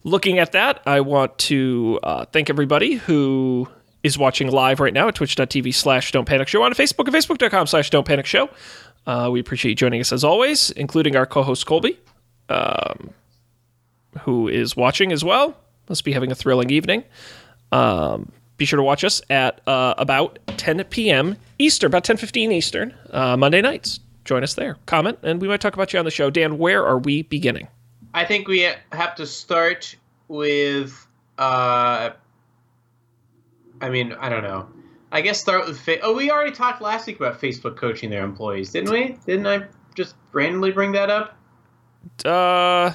[0.04, 3.68] looking at that, I want to uh, thank everybody who
[4.04, 7.68] is watching live right now at twitch.tv slash don't panic show on Facebook at facebook.com
[7.68, 8.50] slash don't panic show.
[9.06, 12.00] Uh, we appreciate you joining us as always, including our co-host Colby,
[12.50, 13.12] um,
[14.22, 15.58] who is watching as well.
[15.90, 17.04] Must be having a thrilling evening.
[17.72, 21.36] Um, be sure to watch us at uh, about 10 p.m.
[21.58, 24.00] Eastern, about 10:15 Eastern, uh, Monday nights.
[24.24, 24.78] Join us there.
[24.86, 26.30] Comment, and we might talk about you on the show.
[26.30, 27.68] Dan, where are we beginning?
[28.14, 29.96] I think we have to start
[30.28, 31.08] with.
[31.40, 32.12] Uh,
[33.82, 34.68] I mean, I don't know.
[35.12, 35.80] I guess start with.
[35.80, 39.18] Fa- oh, we already talked last week about Facebook coaching their employees, didn't we?
[39.26, 41.38] Didn't I just randomly bring that up?
[42.26, 42.92] Uh,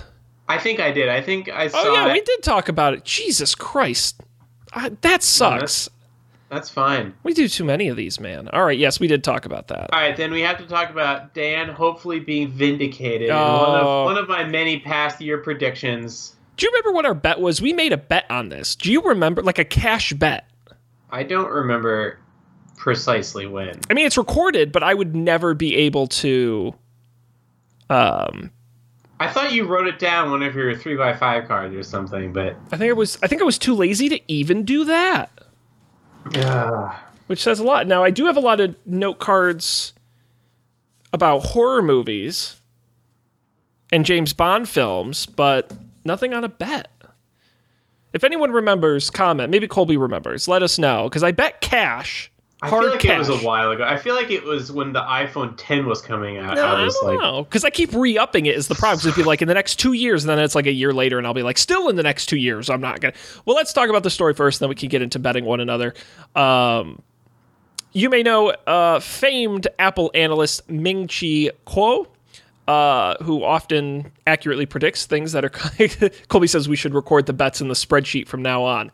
[0.48, 1.08] I think I did.
[1.08, 1.78] I think I saw.
[1.78, 2.12] oh yeah, it.
[2.14, 3.04] we did talk about it.
[3.04, 4.20] Jesus Christ,
[4.72, 5.90] uh, that sucks.
[6.48, 7.12] That's fine.
[7.24, 8.48] We do too many of these, man.
[8.48, 9.92] All right, yes, we did talk about that.
[9.92, 13.30] All right, then we have to talk about Dan hopefully being vindicated.
[13.30, 14.02] in One, Oh.
[14.02, 16.36] of, one of my many past year predictions.
[16.56, 17.60] Do you remember what our bet was?
[17.60, 18.76] We made a bet on this.
[18.76, 20.48] Do you remember, like a cash bet?
[21.16, 22.18] I don't remember
[22.76, 23.80] precisely when.
[23.88, 26.74] I mean, it's recorded, but I would never be able to.
[27.88, 28.50] Um,
[29.18, 32.34] I thought you wrote it down one of your three by five cards or something,
[32.34, 33.16] but I think it was.
[33.22, 35.30] I think I was too lazy to even do that.
[36.32, 36.98] Yeah.
[37.28, 37.86] Which says a lot.
[37.86, 39.94] Now, I do have a lot of note cards
[41.14, 42.60] about horror movies
[43.90, 45.72] and James Bond films, but
[46.04, 46.90] nothing on a bet.
[48.16, 49.50] If anyone remembers, comment.
[49.50, 50.48] Maybe Colby remembers.
[50.48, 52.32] Let us know because I bet cash.
[52.62, 53.14] I Hard feel like cash.
[53.28, 53.84] it was a while ago.
[53.84, 56.54] I feel like it was when the iPhone 10 was coming out.
[56.54, 59.00] No, I I don't like, know because I keep re-upping it is the problem.
[59.06, 61.18] it'd be like in the next two years, and then it's like a year later,
[61.18, 62.70] and I'll be like, still in the next two years.
[62.70, 63.12] I'm not gonna.
[63.44, 65.60] Well, let's talk about the story first, and then we can get into betting one
[65.60, 65.92] another.
[66.34, 67.02] Um,
[67.92, 72.06] you may know uh, famed Apple analyst Ming Chi Kuo,
[72.68, 75.50] uh, who often accurately predicts things that are.
[76.28, 78.90] Colby says we should record the bets in the spreadsheet from now on.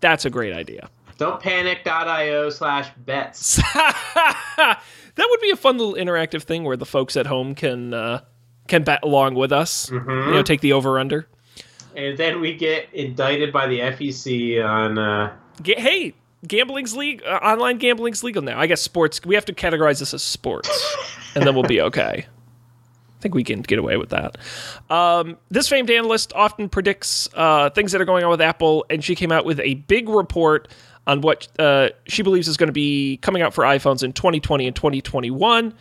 [0.00, 0.90] That's a great idea.
[1.16, 3.56] Don't panic.io slash bets.
[3.74, 4.80] that
[5.18, 8.20] would be a fun little interactive thing where the folks at home can uh,
[8.68, 9.90] can bet along with us.
[9.90, 10.10] Mm-hmm.
[10.10, 11.26] You know, take the over under.
[11.96, 14.98] And then we get indicted by the FEC on.
[14.98, 16.14] Uh, hey,
[16.46, 17.26] gambling's legal.
[17.26, 18.60] Uh, online gambling's legal now.
[18.60, 19.20] I guess sports.
[19.24, 20.70] We have to categorize this as sports,
[21.34, 22.26] and then we'll be okay.
[23.18, 24.38] I think we can get away with that.
[24.90, 29.02] Um, this famed analyst often predicts uh, things that are going on with Apple, and
[29.02, 30.68] she came out with a big report
[31.08, 34.68] on what uh, she believes is going to be coming out for iPhones in 2020
[34.68, 35.74] and 2021.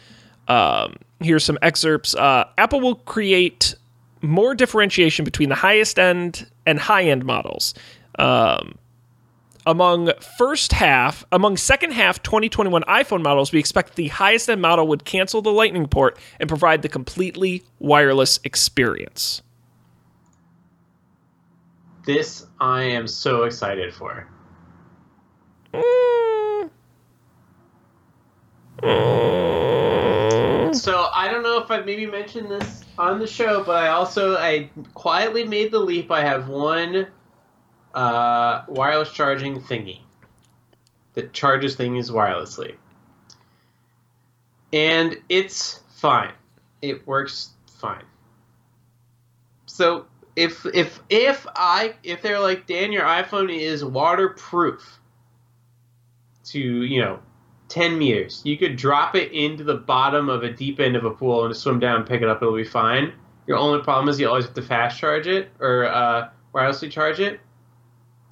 [0.48, 2.16] Um, here's some excerpts.
[2.16, 3.76] Uh, Apple will create
[4.22, 7.74] more differentiation between the highest end and high end models.
[8.18, 8.80] Um,
[9.68, 14.88] among first half, among second half 2021 iPhone models, we expect the highest end model
[14.88, 19.42] would cancel the Lightning port and provide the completely wireless experience.
[22.06, 24.28] this I am so excited for.
[25.74, 26.70] Mm.
[28.82, 30.74] Mm.
[30.74, 34.38] So I don't know if I've maybe mentioned this on the show, but I also
[34.38, 36.10] I quietly made the leap.
[36.10, 37.08] I have one
[37.98, 40.00] uh, wireless charging thingy
[41.16, 42.76] that charges things wirelessly,
[44.72, 46.34] and it's fine.
[46.82, 48.04] It works fine.
[49.66, 50.06] So
[50.36, 55.00] if if if I if they're like Dan, your iPhone is waterproof
[56.46, 57.20] to you know
[57.70, 58.44] 10 meters.
[58.46, 61.56] You could drop it into the bottom of a deep end of a pool and
[61.56, 62.44] swim down and pick it up.
[62.44, 63.12] It'll be fine.
[63.48, 67.20] Your only problem is you always have to fast charge it or uh, wirelessly charge
[67.20, 67.40] it.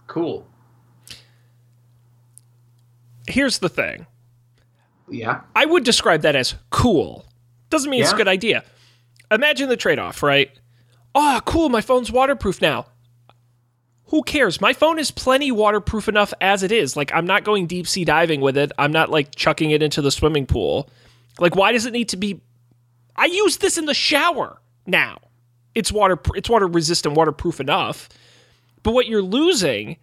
[0.08, 0.48] Cool.
[3.28, 4.06] Here's the thing
[5.10, 5.42] Yeah.
[5.56, 7.26] I would describe that as cool.
[7.70, 8.64] Doesn't mean it's a good idea.
[9.32, 10.52] Imagine the trade off, right?
[11.16, 12.86] Oh, cool, my phone's waterproof now.
[14.10, 14.62] Who cares?
[14.62, 16.96] My phone is plenty waterproof enough as it is.
[16.96, 18.72] Like, I'm not going deep sea diving with it.
[18.78, 20.90] I'm not like chucking it into the swimming pool.
[21.40, 22.42] Like, why does it need to be?
[23.16, 25.18] I use this in the shower now.
[25.74, 26.20] It's water.
[26.36, 28.08] It's water resistant, waterproof enough.
[28.86, 29.98] But what you're losing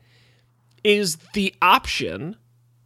[0.82, 2.36] is the option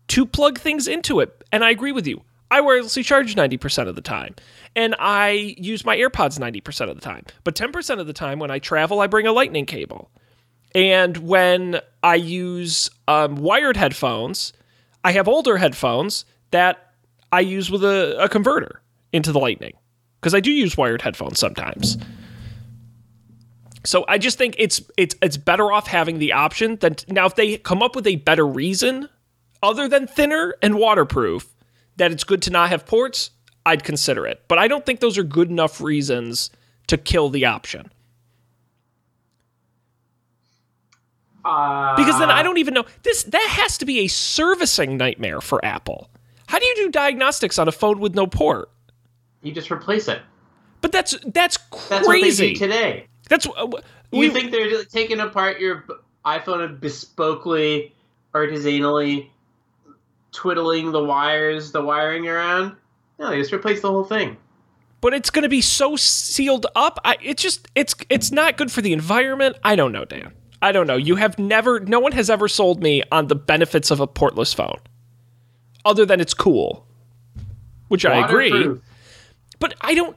[0.08, 1.42] to plug things into it.
[1.50, 2.22] And I agree with you.
[2.50, 4.34] I wirelessly charge 90% of the time.
[4.76, 7.24] And I use my AirPods 90% of the time.
[7.44, 10.10] But 10% of the time when I travel, I bring a lightning cable.
[10.74, 14.52] And when I use um, wired headphones,
[15.02, 16.92] I have older headphones that
[17.32, 18.82] I use with a, a converter
[19.14, 19.72] into the lightning.
[20.20, 21.96] Because I do use wired headphones sometimes.
[23.86, 27.36] So I just think it's it's it's better off having the option than now if
[27.36, 29.08] they come up with a better reason
[29.62, 31.54] other than thinner and waterproof
[31.96, 33.30] that it's good to not have ports,
[33.64, 34.42] I'd consider it.
[34.48, 36.50] But I don't think those are good enough reasons
[36.88, 37.90] to kill the option.
[41.44, 45.40] Uh, Because then I don't even know this that has to be a servicing nightmare
[45.40, 46.10] for Apple.
[46.48, 48.68] How do you do diagnostics on a phone with no port?
[49.42, 50.20] You just replace it.
[50.80, 51.56] But that's that's
[51.88, 52.52] That's what they crazy.
[52.54, 53.06] do today.
[53.28, 53.66] That's uh,
[54.12, 55.84] You we, think they're taking apart your
[56.24, 57.92] iPhone and bespokely,
[58.34, 59.30] artisanally
[60.32, 62.76] twiddling the wires, the wiring around?
[63.18, 64.36] No, they just replace the whole thing.
[65.00, 66.98] but it's going to be so sealed up.
[67.04, 69.56] I, it's just it's it's not good for the environment.
[69.64, 70.32] I don't know, Dan.
[70.62, 70.96] I don't know.
[70.96, 74.54] You have never, no one has ever sold me on the benefits of a portless
[74.54, 74.78] phone,
[75.84, 76.86] other than it's cool,
[77.88, 78.74] which I agree.
[79.58, 80.16] But I don't.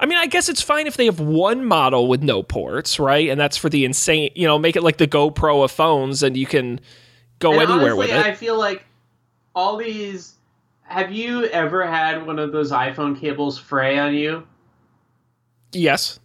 [0.00, 3.28] I mean, I guess it's fine if they have one model with no ports, right?
[3.28, 6.36] And that's for the insane, you know, make it like the GoPro of phones, and
[6.36, 6.80] you can
[7.40, 8.26] go And anywhere honestly, with it.
[8.26, 8.84] I feel like
[9.54, 10.34] all these.
[10.82, 14.46] Have you ever had one of those iPhone cables fray on you?
[15.72, 16.18] yes.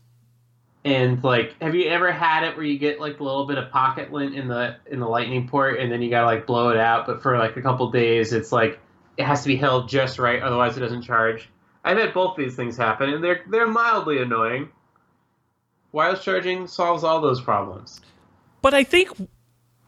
[0.85, 3.71] And like, have you ever had it where you get like a little bit of
[3.71, 6.77] pocket lint in the in the lightning port, and then you gotta like blow it
[6.77, 7.05] out?
[7.05, 8.79] But for like a couple days, it's like
[9.17, 11.49] it has to be held just right, otherwise it doesn't charge.
[11.83, 14.69] I've had both these things happen, and they're they're mildly annoying.
[15.91, 18.01] Wireless charging solves all those problems.
[18.61, 19.09] But I think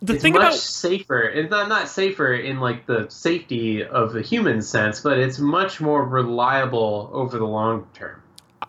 [0.02, 1.22] the it's thing much about safer.
[1.24, 5.82] It's not not safer in like the safety of the human sense, but it's much
[5.82, 8.22] more reliable over the long term.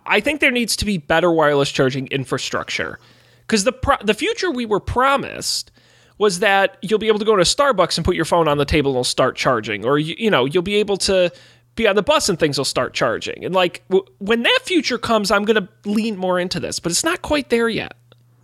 [0.06, 2.98] I think there needs to be better wireless charging infrastructure
[3.40, 5.72] because the pro- the future we were promised
[6.18, 8.64] was that you'll be able to go to Starbucks and put your phone on the
[8.64, 11.30] table and it'll start charging, or you, you know you'll be able to
[11.76, 13.44] be on the bus and things will start charging.
[13.44, 17.04] And like w- when that future comes, I'm gonna lean more into this, but it's
[17.04, 17.94] not quite there yet.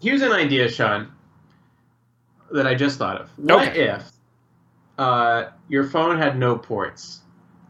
[0.00, 1.08] Here's an idea, Sean,
[2.52, 3.30] that I just thought of.
[3.36, 3.88] What Okay.
[3.88, 4.04] if
[4.98, 7.20] uh, your phone had no ports,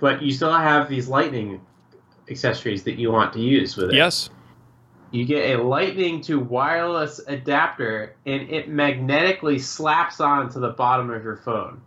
[0.01, 1.61] but you still have these lightning
[2.29, 3.95] accessories that you want to use with it?
[3.95, 4.31] Yes.
[5.13, 11.23] You get a lightning to wireless adapter, and it magnetically slaps onto the bottom of
[11.23, 11.83] your phone.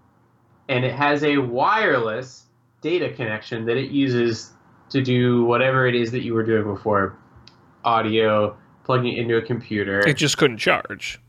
[0.70, 2.45] And it has a wireless
[2.86, 4.52] data connection that it uses
[4.92, 7.18] to do whatever it is that you were doing before
[7.84, 10.08] audio, plugging it into a computer.
[10.08, 11.20] It just couldn't charge.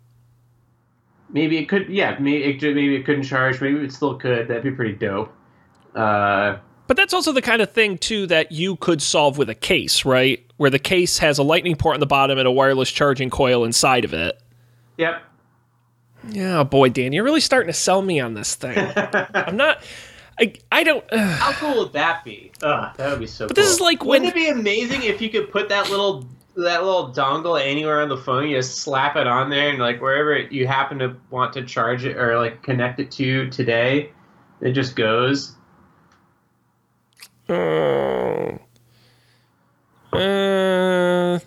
[1.30, 4.48] Maybe it could, yeah, maybe it, maybe it couldn't charge, maybe it still could.
[4.48, 5.32] That'd be pretty dope.
[5.94, 9.54] Uh, But that's also the kind of thing too that you could solve with a
[9.54, 10.44] case, right?
[10.58, 13.64] Where the case has a lightning port on the bottom and a wireless charging coil
[13.64, 14.38] inside of it.
[14.98, 15.22] yep.
[16.28, 18.76] Yeah, boy, Dan, you're really starting to sell me on this thing.
[19.34, 19.80] I'm not.
[20.38, 21.04] I I don't.
[21.12, 22.52] Uh, How cool would that be?
[22.62, 23.46] Ugh, that would be so.
[23.46, 23.64] But cool.
[23.64, 26.26] this is like Wouldn't when- it be amazing if you could put that little
[26.56, 28.48] that little dongle anywhere on the phone?
[28.48, 32.04] You just slap it on there, and like wherever you happen to want to charge
[32.04, 34.10] it or like connect it to today,
[34.60, 35.52] it just goes.
[37.48, 38.56] uh,
[40.12, 41.38] uh,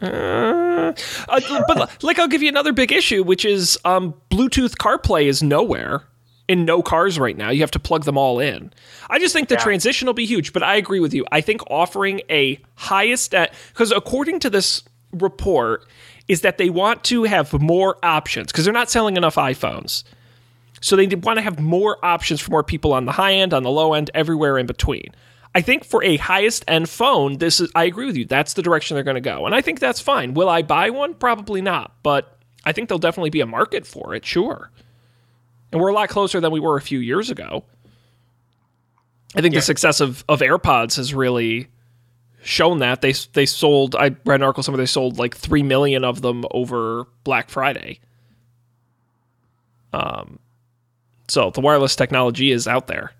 [0.00, 0.92] uh,
[1.28, 5.42] uh, but like, I'll give you another big issue, which is um, Bluetooth CarPlay is
[5.42, 6.02] nowhere
[6.48, 7.50] in no cars right now.
[7.50, 8.72] You have to plug them all in.
[9.08, 9.62] I just think the Yeah.
[9.62, 11.24] transition will be huge, but I agree with you.
[11.32, 14.82] I think offering a highest end because according to this
[15.12, 15.84] report,
[16.28, 20.04] is that they want to have more options because they're not selling enough iPhones.
[20.80, 23.62] So they want to have more options for more people on the high end, on
[23.64, 25.08] the low end, everywhere in between.
[25.54, 28.24] I think for a highest end phone, this is I agree with you.
[28.24, 29.44] That's the direction they're going to go.
[29.46, 30.32] And I think that's fine.
[30.34, 31.14] Will I buy one?
[31.14, 34.70] Probably not, but I think there'll definitely be a market for it, sure.
[35.72, 37.64] And we're a lot closer than we were a few years ago.
[39.34, 39.60] I think Yeah.
[39.60, 41.68] the success of, of AirPods has really
[42.42, 43.00] shown that.
[43.00, 46.44] They they sold I read an article somewhere they sold like 3 million of them
[46.50, 48.00] over Black Friday.
[49.92, 50.38] Um
[51.28, 53.12] so the wireless technology is out there.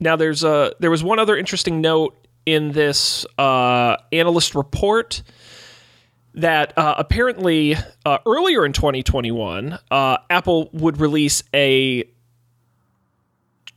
[0.00, 5.22] Now there's a there was one other interesting note in this uh, analyst report
[6.36, 12.04] that uh, apparently uh, earlier in 2021 uh, Apple would release a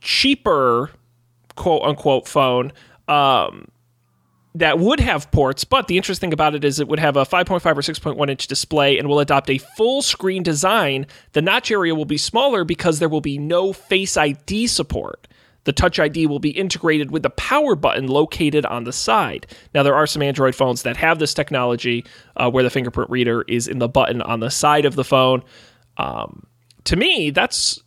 [0.00, 0.90] cheaper
[1.56, 2.72] quote unquote phone
[3.08, 3.68] um,
[4.54, 7.24] that would have ports, but the interesting thing about it is it would have a
[7.24, 11.06] 5.5 or 6.1 inch display and will adopt a full screen design.
[11.32, 15.28] The notch area will be smaller because there will be no Face ID support.
[15.70, 19.46] The Touch ID will be integrated with the power button located on the side.
[19.72, 22.04] Now, there are some Android phones that have this technology
[22.36, 25.44] uh, where the fingerprint reader is in the button on the side of the phone.
[25.96, 26.44] Um,
[26.82, 27.80] to me, that's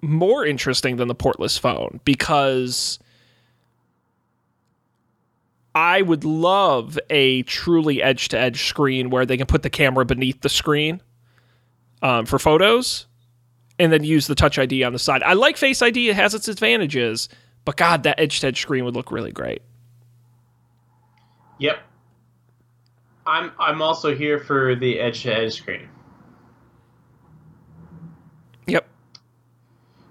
[0.00, 3.00] more interesting than the portless phone because
[5.74, 10.06] I would love a truly edge to edge screen where they can put the camera
[10.06, 11.02] beneath the screen
[12.00, 13.05] um, for photos
[13.78, 15.22] and then use the touch ID on the side.
[15.22, 17.28] I like Face ID, it has its advantages,
[17.64, 19.62] but God, that edge to edge screen would look really great.
[21.58, 21.78] Yep.
[23.26, 25.88] I'm I'm also here for the edge to edge screen.
[28.66, 28.86] Yep.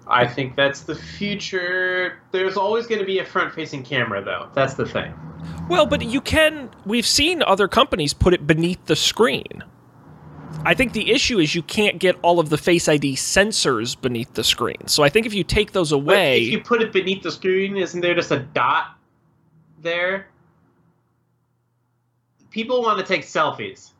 [0.08, 2.20] I think that's the future.
[2.32, 4.50] There's always going to be a front facing camera, though.
[4.54, 5.14] That's the thing.
[5.68, 9.64] Well, but you can, we've seen other companies put it beneath the screen.
[10.66, 14.34] I think the issue is you can't get all of the Face ID sensors beneath
[14.34, 14.88] the screen.
[14.88, 16.42] So I think if you take those But away.
[16.44, 18.98] if you put it beneath the screen, isn't there just a dot
[19.82, 20.28] there?
[22.50, 23.92] People want to take selfies.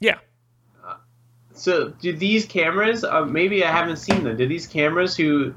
[0.00, 0.16] yeah.
[1.52, 3.02] So, do these cameras?
[3.02, 4.36] Uh, maybe I haven't seen them.
[4.36, 5.52] Do these cameras who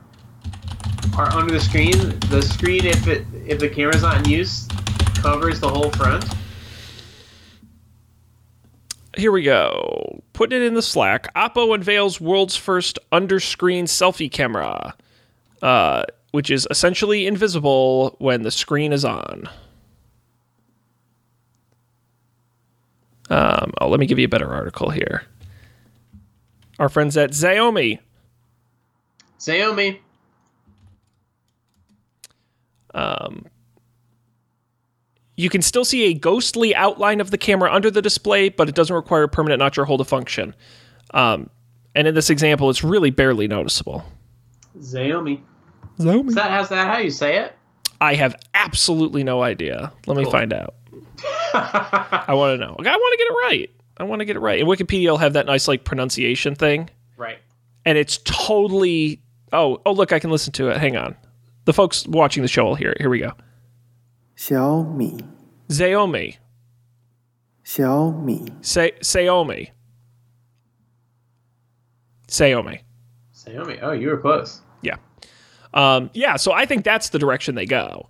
[1.16, 1.92] are under the screen?
[2.32, 4.68] The screen, if it if the camera's not in use,
[5.22, 6.26] covers the whole front.
[9.18, 10.22] Here we go.
[10.34, 11.34] Put it in the Slack.
[11.36, 14.96] Oppo unveils world's first underscreen selfie camera,
[15.62, 19.50] uh, which is essentially invisible when the screen is on.
[23.30, 25.24] Um, oh, let me give you a better article here.
[26.80, 28.00] Our friends at Xiaomi
[29.42, 30.00] Xiaomi.
[35.42, 38.76] You can still see a ghostly outline of the camera under the display, but it
[38.76, 40.54] doesn't require a permanent notch or hold a function.
[41.16, 41.50] Um,
[41.96, 44.06] and in this example, it's really barely noticeable.
[44.78, 45.42] Xiaomi.
[45.98, 46.30] Xiaomi.
[46.30, 47.56] Is that how's that how you say it?
[48.00, 49.92] I have absolutely no idea.
[50.06, 50.76] Let me find out.
[51.56, 52.76] I want to know.
[52.78, 53.72] I want to get it right.
[53.98, 54.60] I want to get it right.
[54.60, 56.88] And Wikipedia will have that nice like pronunciation thing,
[57.18, 57.40] right.
[57.84, 59.24] and it's totally.
[59.52, 60.78] Oh, oh, look, I can listen to it.
[60.78, 61.18] Hang on.
[61.66, 63.02] The folks watching the show will hear it.
[63.02, 63.34] Here we go.
[64.42, 64.82] 小
[65.72, 66.38] Xiaomi.
[67.64, 68.66] Xiaomi.
[68.66, 69.70] Say Xiaomi.
[72.28, 72.82] Xiaomi.
[73.34, 73.80] Xiaomi.
[73.82, 74.62] Oh, you were close.
[74.82, 74.98] Yeah.
[75.74, 76.36] Um, yeah.
[76.36, 78.08] So I think that's the direction they go.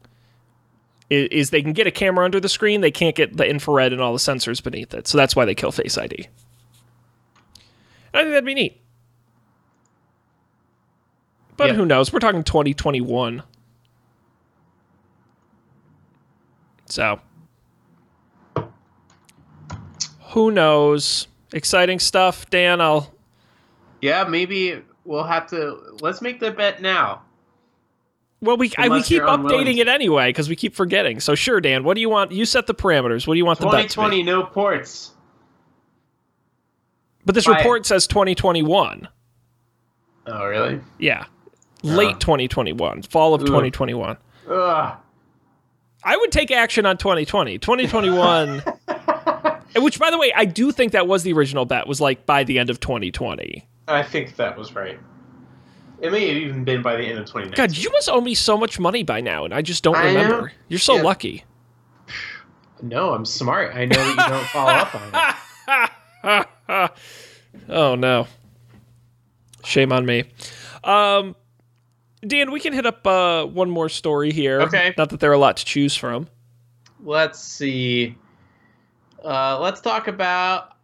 [1.09, 3.93] Is, is they can get a camera under the screen, they can't get the infrared
[3.93, 5.07] and all the sensors beneath it.
[5.07, 6.27] So that's why they kill Face ID.
[8.13, 8.81] And I think that'd be neat.
[11.57, 11.73] But yeah.
[11.75, 12.11] who knows?
[12.11, 13.43] We're talking 2021.
[16.85, 17.19] So
[20.31, 21.27] who knows?
[21.53, 22.81] Exciting stuff, Dan.
[22.81, 23.13] I'll
[24.01, 25.77] Yeah, maybe we'll have to.
[26.01, 27.23] Let's make the bet now.
[28.41, 31.19] well, we I, we keep updating it anyway because we keep forgetting.
[31.19, 31.83] So sure, Dan.
[31.83, 32.31] What do you want?
[32.31, 33.27] You set the parameters.
[33.27, 33.89] What do you want the bet be?
[33.89, 35.11] 2020, no ports.
[37.25, 39.07] But this By- report says 2021.
[40.27, 40.79] Oh, really?
[40.99, 41.25] Yeah,
[41.83, 43.47] late 2021, fall of Ugh.
[43.47, 44.17] 2021.
[44.49, 44.97] Ugh.
[46.03, 47.59] I would take action on 2020.
[47.59, 48.63] 2021.
[49.75, 51.87] Which, by the way, I do think that was the original bet.
[51.87, 53.67] Was like by the end of 2020.
[53.87, 54.99] I think that was right.
[55.99, 57.51] It may have even been by the end of 2019.
[57.55, 60.11] God, you must owe me so much money by now, and I just don't I
[60.13, 60.21] know.
[60.23, 60.51] remember.
[60.67, 61.01] You're so Yeah.
[61.03, 61.43] lucky.
[62.83, 63.75] No, I'm smart.
[63.75, 64.95] I know that you don't follow up
[66.23, 66.41] on
[66.73, 66.91] it.
[67.69, 68.25] oh no.
[69.63, 70.23] Shame on me.
[70.83, 71.35] Um,
[72.25, 74.61] Dan, we can hit up uh, one more story here.
[74.61, 74.95] Okay.
[74.97, 76.27] Not that there are a lot to choose from.
[77.03, 78.15] Let's see.
[79.23, 80.75] Uh, let's talk about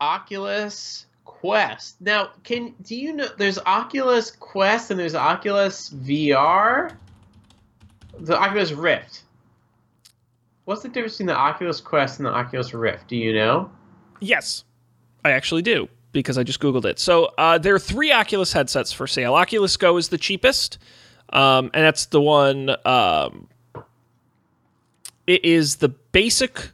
[0.00, 2.00] Oculus Quest.
[2.00, 6.96] Now, can do you know there's Oculus Quest and there's Oculus VR?
[8.18, 9.22] The Oculus Rift.
[10.64, 13.08] What's the difference between the Oculus Quest and the Oculus Rift?
[13.08, 13.70] Do you know?
[14.20, 14.64] Yes,
[15.24, 16.98] I actually do because I just Googled it.
[16.98, 19.34] So uh, there are three Oculus headsets for sale.
[19.34, 20.78] Oculus Go is the cheapest,
[21.30, 22.70] um, and that's the one.
[22.86, 23.48] Um,
[25.26, 26.70] it is the basic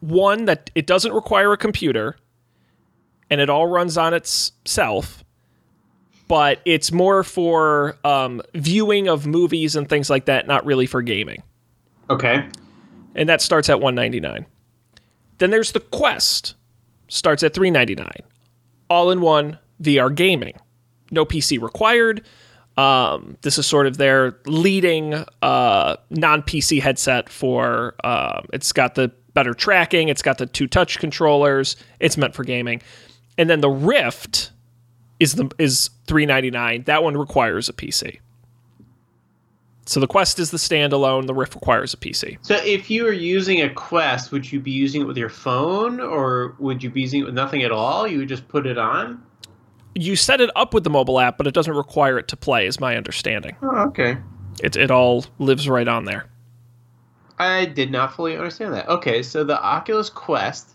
[0.00, 2.16] one that it doesn't require a computer,
[3.30, 5.24] and it all runs on itself.
[6.28, 11.00] But it's more for um, viewing of movies and things like that, not really for
[11.00, 11.42] gaming
[12.10, 12.46] Okay.
[13.14, 14.46] and that starts at 199
[15.38, 16.54] then there's the quest
[17.08, 18.10] starts at 399
[18.90, 20.54] all in one vr gaming
[21.10, 22.24] no pc required
[22.76, 29.10] um, this is sort of their leading uh, non-pc headset for uh, it's got the
[29.38, 32.82] better tracking it's got the two touch controllers it's meant for gaming
[33.36, 34.50] and then the rift
[35.20, 38.18] is the is 399 that one requires a pc
[39.86, 43.12] so the quest is the standalone the rift requires a pc So if you were
[43.12, 47.02] using a Quest, would you be using it with your phone or would you be
[47.02, 48.06] using it with nothing at all?
[48.06, 49.22] You would just put it on?
[49.94, 52.66] you set it up with the mobile app, but it doesn't require it to play,
[52.66, 53.56] is my understanding.
[53.62, 54.18] Oh, okay.
[54.62, 56.26] It, it all lives right on there.
[57.38, 58.88] I did not fully understand that.
[58.88, 60.70] Okay, so the Oculus Quest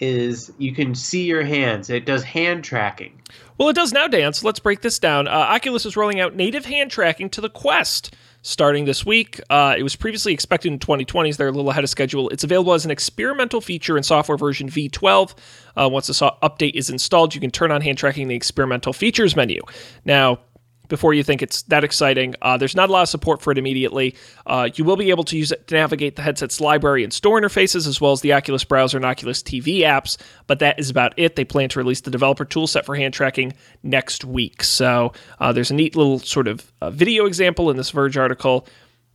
[0.00, 1.90] is you can see your hands.
[1.90, 3.20] It does hand tracking.
[3.58, 4.32] Well, it does now, Dan.
[4.32, 5.26] So let's break this down.
[5.26, 9.40] Uh, Oculus is rolling out native hand tracking to the Quest starting this week.
[9.50, 12.28] Uh, it was previously expected in 2020, so they're a little ahead of schedule.
[12.30, 15.34] It's available as an experimental feature in software version V12.
[15.76, 16.12] Uh, once the
[16.42, 19.60] update is installed, you can turn on hand tracking in the experimental features menu.
[20.04, 20.38] Now,
[20.88, 22.34] before you think it's that exciting.
[22.42, 24.14] Uh, there's not a lot of support for it immediately.
[24.46, 27.40] Uh, you will be able to use it to navigate the headset's library and store
[27.40, 30.16] interfaces, as well as the Oculus browser and Oculus TV apps,
[30.46, 31.36] but that is about it.
[31.36, 34.62] They plan to release the developer toolset for hand tracking next week.
[34.62, 38.66] So uh, there's a neat little sort of uh, video example in this Verge article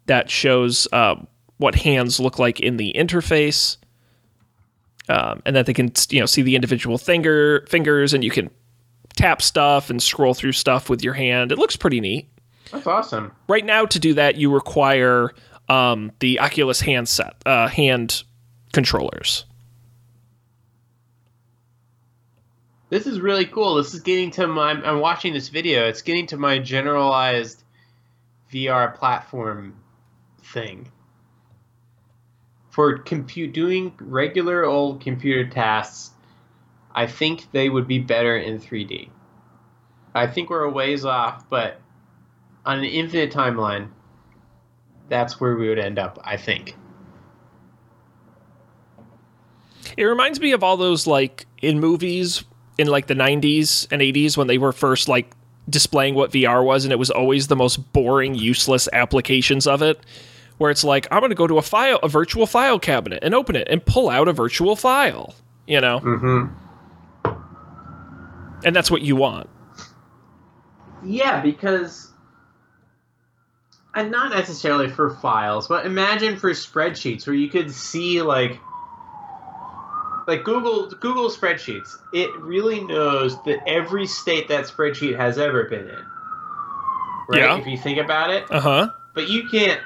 [0.05, 3.77] that shows um, what hands look like in the interface.
[5.09, 8.49] Um, and that they can you know see the individual finger fingers and you can
[9.15, 11.51] tap stuff and scroll through stuff with your hand.
[11.51, 12.29] It looks pretty neat.
[12.71, 13.31] That's awesome.
[13.47, 15.31] Right now, to do that, you require
[15.69, 18.23] um, the Oculus handset, uh, hand
[18.73, 19.45] controllers.
[22.89, 23.75] This is really cool.
[23.75, 24.69] This is getting to my.
[24.69, 25.87] I'm, I'm watching this video.
[25.87, 27.63] It's getting to my generalized
[28.51, 29.79] VR platform
[30.43, 30.91] thing.
[32.69, 36.12] For compute doing regular old computer tasks,
[36.95, 39.09] I think they would be better in 3D.
[40.15, 41.79] I think we're a ways off, but
[42.65, 43.89] on an infinite timeline,
[45.09, 46.19] that's where we would end up.
[46.23, 46.75] I think.
[49.97, 52.43] It reminds me of all those like in movies
[52.77, 55.31] in like the 90s and 80s when they were first like
[55.69, 59.99] displaying what VR was, and it was always the most boring, useless applications of it.
[60.59, 63.33] Where it's like, I'm going to go to a file, a virtual file cabinet, and
[63.33, 65.33] open it and pull out a virtual file.
[65.67, 66.62] You know, Mm-hmm.
[68.65, 69.49] And that's what you want.
[71.03, 72.11] Yeah, because
[73.95, 78.59] and not necessarily for files, but imagine for spreadsheets where you could see like
[80.27, 81.97] like Google Google spreadsheets.
[82.13, 86.05] It really knows that every state that spreadsheet has ever been in.
[87.29, 87.41] Right?
[87.41, 87.57] Yeah.
[87.57, 88.49] If you think about it.
[88.49, 88.89] Uh huh.
[89.13, 89.79] but you can't.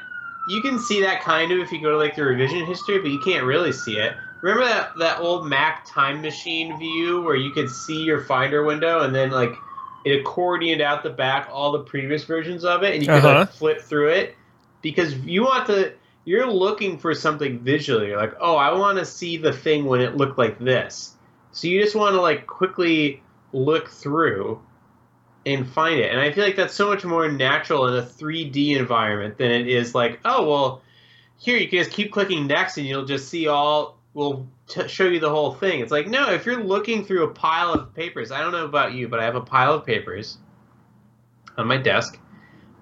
[0.49, 3.11] You can see that kind of if you go to like the revision history, but
[3.11, 4.13] you can't really see it.
[4.41, 9.01] Remember that that old Mac time machine view where you could see your Finder window
[9.01, 9.53] and then like
[10.05, 13.39] it accordioned out the back all the previous versions of it, and you could Uh-huh.
[13.39, 14.35] like flip through it
[14.81, 15.93] because you want to.
[16.25, 18.07] You're looking for something visually.
[18.07, 21.13] You're like, oh, I want to see the thing when it looked like this.
[21.53, 23.23] So you just want to like quickly
[23.53, 24.61] look through
[25.45, 26.11] and find it.
[26.11, 29.69] And I feel like that's so much more natural in a 3D environment than it
[29.69, 30.81] is like, oh, well,
[31.39, 35.05] here you can just keep clicking next and you'll just see all, we'll t- show
[35.05, 35.79] you the whole thing.
[35.79, 38.93] It's like, no, if you're looking through a pile of papers, I don't know about
[38.93, 40.39] you, but I have a pile of papers
[41.55, 42.19] on my desk.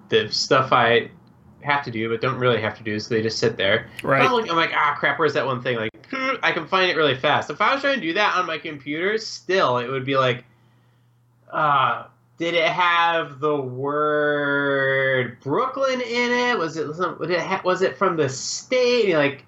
[0.08, 1.12] The stuff I
[1.60, 3.90] have to do but don't really have to do, so they just sit there.
[4.02, 4.22] Right.
[4.22, 5.76] I'm, looking, I'm like, ah, crap, where's that one thing?
[5.76, 7.50] Like, hmm, I can find it really fast.
[7.50, 10.46] If I was trying to do that on my computer, still, it would be like,
[11.52, 12.06] uh,
[12.38, 16.58] did it have the word Brooklyn in it?
[16.58, 19.10] Was it some, was it, ha- was it from the state?
[19.10, 19.44] You're like,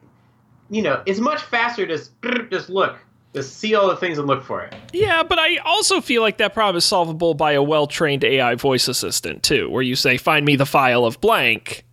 [0.70, 2.11] you know, it's much faster to just,
[2.51, 2.97] just look,
[3.34, 4.76] just see all the things and look for it.
[4.93, 8.55] Yeah, but I also feel like that problem is solvable by a well trained AI
[8.55, 11.86] voice assistant, too, where you say, find me the file of blank,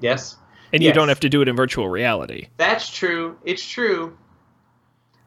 [0.00, 0.36] Yes,
[0.72, 2.48] and you don't have to do it in virtual reality.
[2.56, 3.38] that's true.
[3.44, 4.16] It's true.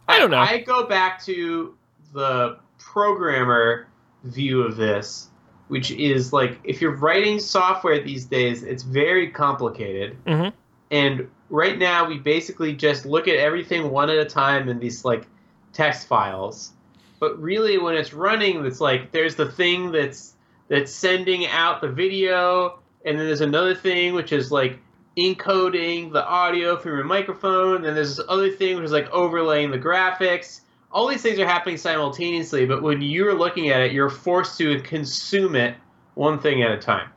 [0.08, 0.40] I don't know.
[0.40, 1.76] I go back to
[2.14, 3.88] the programmer
[4.24, 5.30] view of this,
[5.68, 10.18] which is like if you're writing software these days, it's very complicated.
[10.26, 10.54] Mhm.
[10.92, 15.06] And right now, we basically just look at everything one at a time in these
[15.06, 15.28] like
[15.74, 16.74] text files.
[17.20, 20.34] But really, when it's running, it's like there's the thing that's
[20.68, 24.80] that's sending out the video, and then there's another thing which is like
[25.18, 27.78] encoding the audio from your microphone.
[27.78, 30.62] And then there's this other thing which is like overlaying the graphics.
[30.92, 34.80] All these things are happening simultaneously, but when you're looking at it, you're forced to
[34.82, 35.76] consume it
[36.14, 37.10] one thing at a time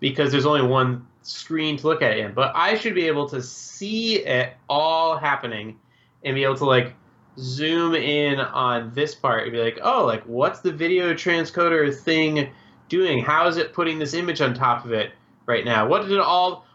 [0.00, 2.32] because there's only one screen to look at it in.
[2.32, 5.78] But I should be able to see it all happening
[6.24, 6.94] and be able to like
[7.38, 12.50] zoom in on this part and be like, oh, like what's the video transcoder thing
[12.88, 13.22] doing?
[13.22, 15.12] How is it putting this image on top of it
[15.46, 15.86] right now?
[15.86, 16.66] What did it all?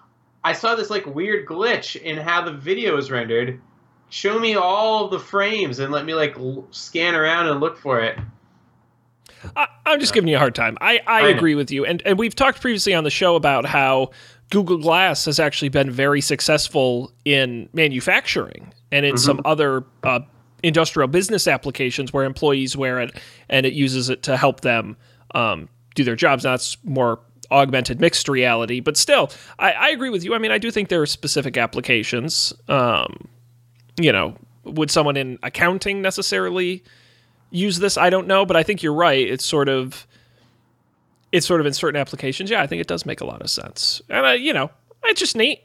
[0.43, 3.61] I saw this like weird glitch in how the video is rendered.
[4.09, 7.99] Show me all the frames and let me like l- scan around and look for
[8.01, 8.17] it.
[9.55, 10.77] I, I'm just giving you a hard time.
[10.81, 11.37] I, I, I know.
[11.37, 11.85] agree with you.
[11.85, 14.11] And, and we've talked previously on the show about how
[14.49, 20.21] Google Glass has actually been very successful in manufacturing and in some other uh,
[20.63, 23.15] industrial business applications where employees wear it
[23.47, 24.97] and it uses it to help them
[25.35, 26.43] um, do their jobs.
[26.43, 27.19] Now, that's more
[27.51, 30.33] augmented mixed reality, but still, I, I agree with you.
[30.33, 32.53] I mean, I do think there are specific applications.
[32.67, 33.27] Um,
[33.99, 36.83] you know, would someone in accounting necessarily
[37.51, 37.97] use this?
[37.97, 39.27] I don't know, but I think you're right.
[39.27, 40.07] It's sort of
[41.31, 42.49] it's sort of in certain applications.
[42.49, 44.01] Yeah, I think it does make a lot of sense.
[44.09, 44.71] And uh, you know,
[45.05, 45.61] it's just neat.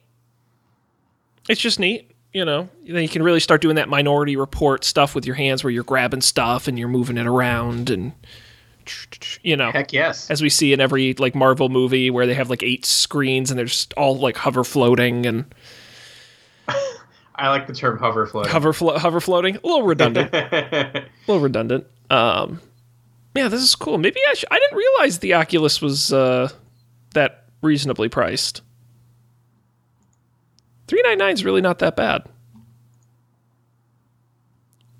[1.49, 2.11] It's just neat.
[2.33, 5.63] You know, then you can really start doing that minority report stuff with your hands
[5.63, 8.13] where you're grabbing stuff and you're moving it around and
[9.43, 10.31] you know, Heck yes.
[10.31, 13.59] as we see in every like Marvel movie where they have like eight screens and
[13.59, 15.45] they're just all like hover floating and
[17.37, 18.51] I like the term hover floating.
[18.53, 19.57] hover flo- hover floating.
[19.57, 20.31] A little redundant.
[20.35, 21.87] a little redundant.
[22.11, 22.61] Um,
[23.35, 23.99] yeah, this is cool.
[23.99, 26.49] Maybe I sh- I didn't realize the Oculus was uh,
[27.15, 28.63] that reasonably priced.
[30.87, 32.25] Three nine nine is really not that bad.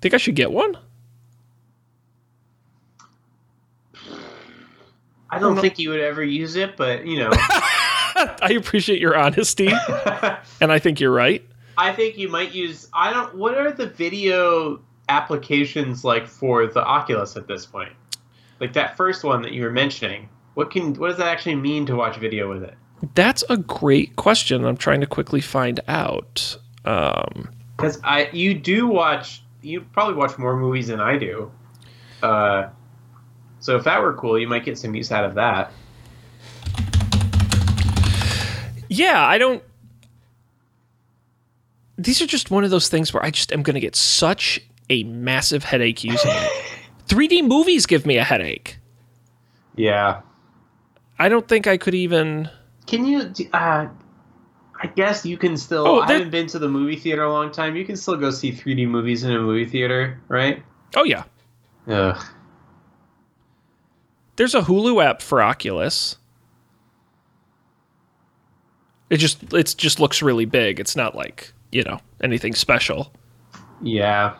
[0.01, 0.77] Think I should get one?
[5.29, 9.67] I don't think you would ever use it, but you know, I appreciate your honesty,
[10.61, 11.43] and I think you're right.
[11.77, 12.87] I think you might use.
[12.93, 13.35] I don't.
[13.35, 17.91] What are the video applications like for the Oculus at this point?
[18.59, 20.29] Like that first one that you were mentioning.
[20.53, 22.75] What can what does that actually mean to watch video with it?
[23.13, 24.65] That's a great question.
[24.65, 26.57] I'm trying to quickly find out.
[26.85, 31.51] Um, Because I you do watch you probably watch more movies than I do.
[32.23, 32.69] Uh,
[33.59, 35.71] so if that were cool, you might get some use out of that.
[38.89, 39.63] yeah, I don't.
[41.97, 44.61] These are just one of those things where I just am going to get such
[44.89, 46.51] a massive headache using it.
[47.07, 48.79] 3D movies give me a headache.
[49.75, 50.21] Yeah.
[51.19, 52.49] I don't think I could even.
[52.87, 53.31] Can you?
[53.53, 53.87] Uh,
[54.81, 55.87] I guess you can still.
[55.87, 57.75] Oh, I haven't been to the movie theater a long time.
[57.75, 60.61] You can still go see 3D movies in a movie theater, right?
[60.95, 61.23] Oh yeah,
[61.87, 62.21] Ugh.
[64.35, 66.17] there's a Hulu app for Oculus.
[69.09, 70.79] It just it just looks really big.
[70.79, 73.13] It's not like you know anything special.
[73.81, 74.35] Yeah.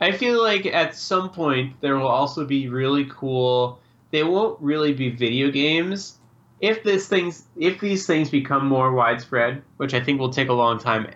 [0.00, 3.80] I feel like at some point there will also be really cool.
[4.10, 6.18] They won't really be video games,
[6.60, 10.52] if this things if these things become more widespread, which I think will take a
[10.52, 11.08] long time,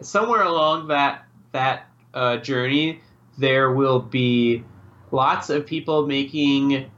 [0.00, 3.00] somewhere along that that uh, journey,
[3.38, 4.64] there will be
[5.10, 6.90] lots of people making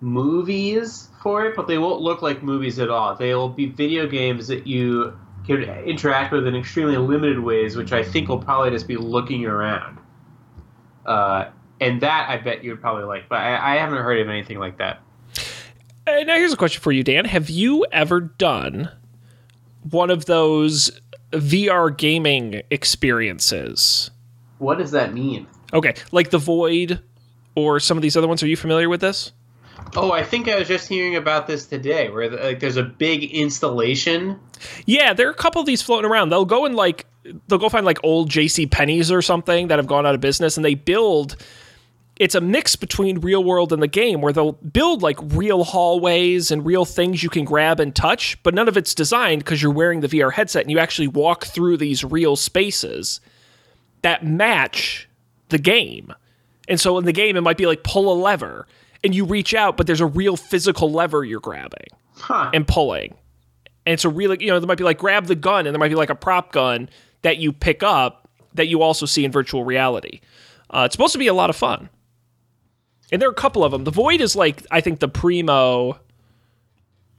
[0.00, 3.14] movies for it, but they won't look like movies at all.
[3.14, 7.92] They will be video games that you can interact with in extremely limited ways, which
[7.92, 9.98] I think will probably just be looking around.
[11.04, 11.46] Uh,
[11.80, 14.58] and that I bet you would probably like, but I, I haven't heard of anything
[14.58, 15.00] like that.
[16.06, 17.24] Uh, now, here's a question for you, Dan.
[17.24, 18.90] Have you ever done
[19.90, 20.90] one of those
[21.32, 24.10] VR gaming experiences?
[24.58, 25.46] What does that mean?
[25.72, 27.00] Okay, like The Void
[27.54, 28.42] or some of these other ones.
[28.42, 29.32] Are you familiar with this?
[29.96, 33.24] Oh, I think I was just hearing about this today, where like there's a big
[33.24, 34.38] installation.
[34.86, 36.30] Yeah, there are a couple of these floating around.
[36.30, 37.06] They'll go and like
[37.48, 38.66] they'll go find like old J.C.
[38.66, 41.36] Penney's or something that have gone out of business, and they build.
[42.16, 46.52] It's a mix between real world and the game, where they'll build like real hallways
[46.52, 49.72] and real things you can grab and touch, but none of it's designed because you're
[49.72, 53.20] wearing the VR headset and you actually walk through these real spaces
[54.02, 55.08] that match
[55.48, 56.14] the game.
[56.68, 58.68] And so in the game, it might be like pull a lever
[59.04, 61.86] and you reach out, but there's a real physical lever you're grabbing
[62.16, 62.50] Huh.
[62.52, 63.14] and pulling.
[63.86, 65.78] And it's a really, you know, there might be like grab the gun, and there
[65.78, 66.88] might be like a prop gun
[67.22, 70.20] that you pick up that you also see in virtual reality.
[70.70, 71.90] Uh, it's supposed to be a lot of fun.
[73.12, 73.84] And there are a couple of them.
[73.84, 75.98] The Void is like, I think, the primo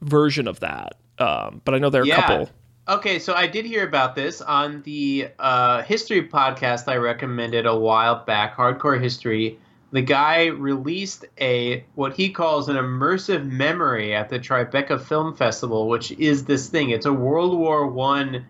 [0.02, 0.96] version of that.
[1.18, 2.50] Um, but I know there are a couple.
[2.88, 7.76] Okay, so I did hear about this on the uh, history podcast I recommended a
[7.76, 9.58] while back, Hardcore History.
[9.92, 15.88] The guy released a what he calls an immersive memory at the Tribeca Film Festival,
[15.88, 16.90] which is this thing.
[16.90, 18.46] It's a World War One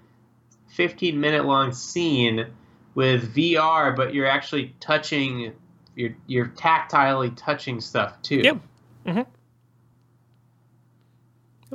[0.68, 2.47] 15 minute long scene
[2.95, 5.53] with VR, but you're actually touching
[5.95, 8.41] you're you're tactilely touching stuff too.
[8.43, 8.61] Yep.
[9.07, 9.20] hmm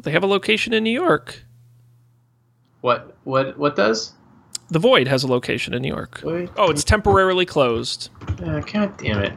[0.01, 1.43] They have a location in New York.
[2.81, 4.13] What what what does?
[4.69, 6.21] The Void has a location in New York.
[6.23, 6.49] Wait.
[6.55, 8.09] Oh, it's temporarily closed.
[8.41, 9.33] Uh, God damn it.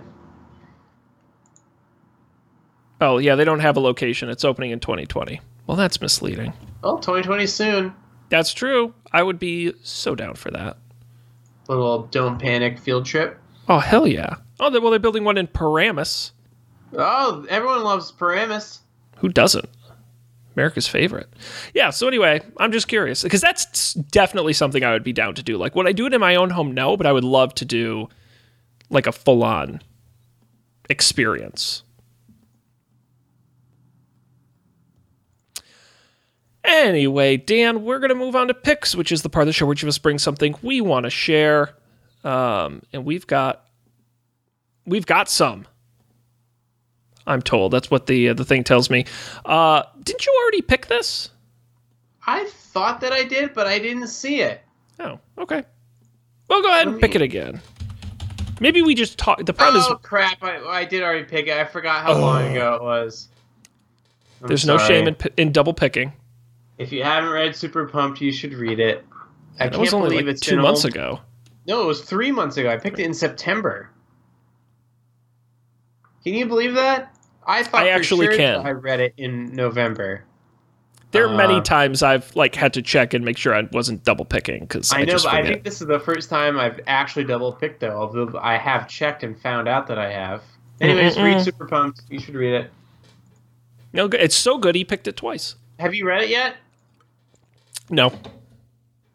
[3.05, 4.31] Oh, yeah, they don't have a location.
[4.31, 5.39] It's opening in 2020.
[5.67, 6.55] Well, that's misleading.
[6.83, 7.95] Well, 2020 soon.
[8.31, 8.95] That's true.
[9.13, 10.79] I would be so down for that.
[11.69, 13.39] Little don't panic field trip.
[13.69, 14.37] Oh, hell yeah.
[14.59, 16.33] Oh, they, well, they're building one in Paramus.
[16.97, 18.81] Oh, everyone loves Paramus.
[19.19, 19.69] Who doesn't?
[20.57, 21.29] America's favorite.
[21.75, 25.43] Yeah, so anyway, I'm just curious because that's definitely something I would be down to
[25.43, 25.59] do.
[25.59, 26.73] Like, would I do it in my own home?
[26.73, 28.09] No, but I would love to do
[28.89, 29.83] like a full on
[30.89, 31.83] experience.
[36.65, 39.53] Anyway, Dan, we're going to move on to picks, which is the part of the
[39.53, 41.77] show where each of us brings something we want to share.
[42.25, 43.67] Um, and we've got
[44.87, 45.67] we've got some.
[47.27, 49.05] I'm told that's what the uh, the thing tells me.
[49.45, 51.31] Uh, didn't you already pick this?
[52.27, 54.63] I thought that I did, but I didn't see it.
[54.99, 55.65] Oh, okay.
[56.49, 57.61] Well, go ahead and pick it again.
[58.61, 59.45] Maybe we just talk.
[59.45, 60.43] The problem oh is crap!
[60.43, 61.57] I, I did already pick it.
[61.57, 63.29] I forgot how long ago it was.
[64.41, 66.13] I'm there's no shame in, in double picking.
[66.79, 69.05] If you haven't read Super Pumped, you should read it.
[69.61, 71.21] I That can't was only believe like it's two months al- ago.
[71.67, 72.69] No, it was three months ago.
[72.71, 73.91] I picked it in September.
[76.25, 77.15] Can you believe that?
[77.47, 78.67] I thought I actually sure can.
[78.67, 80.25] I read it in November.
[81.13, 84.03] There are many Uh, times I've like had to check and make sure I wasn't
[84.03, 86.59] double picking because I, I know, just but I think this is the first time
[86.59, 87.97] I've actually double picked though.
[87.97, 90.43] Although I have checked and found out that I have.
[90.81, 91.25] Anyways, Mm-mm-mm.
[91.25, 92.03] read Super Pumped.
[92.11, 92.71] You should read it.
[93.93, 95.55] no, it's so good he picked it twice.
[95.79, 96.57] Have you read it yet?
[97.91, 98.13] No,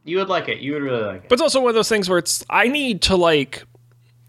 [0.03, 0.59] You would like it.
[0.59, 1.30] You would really like it.
[1.30, 3.63] but it's also one of those things where it's I need to like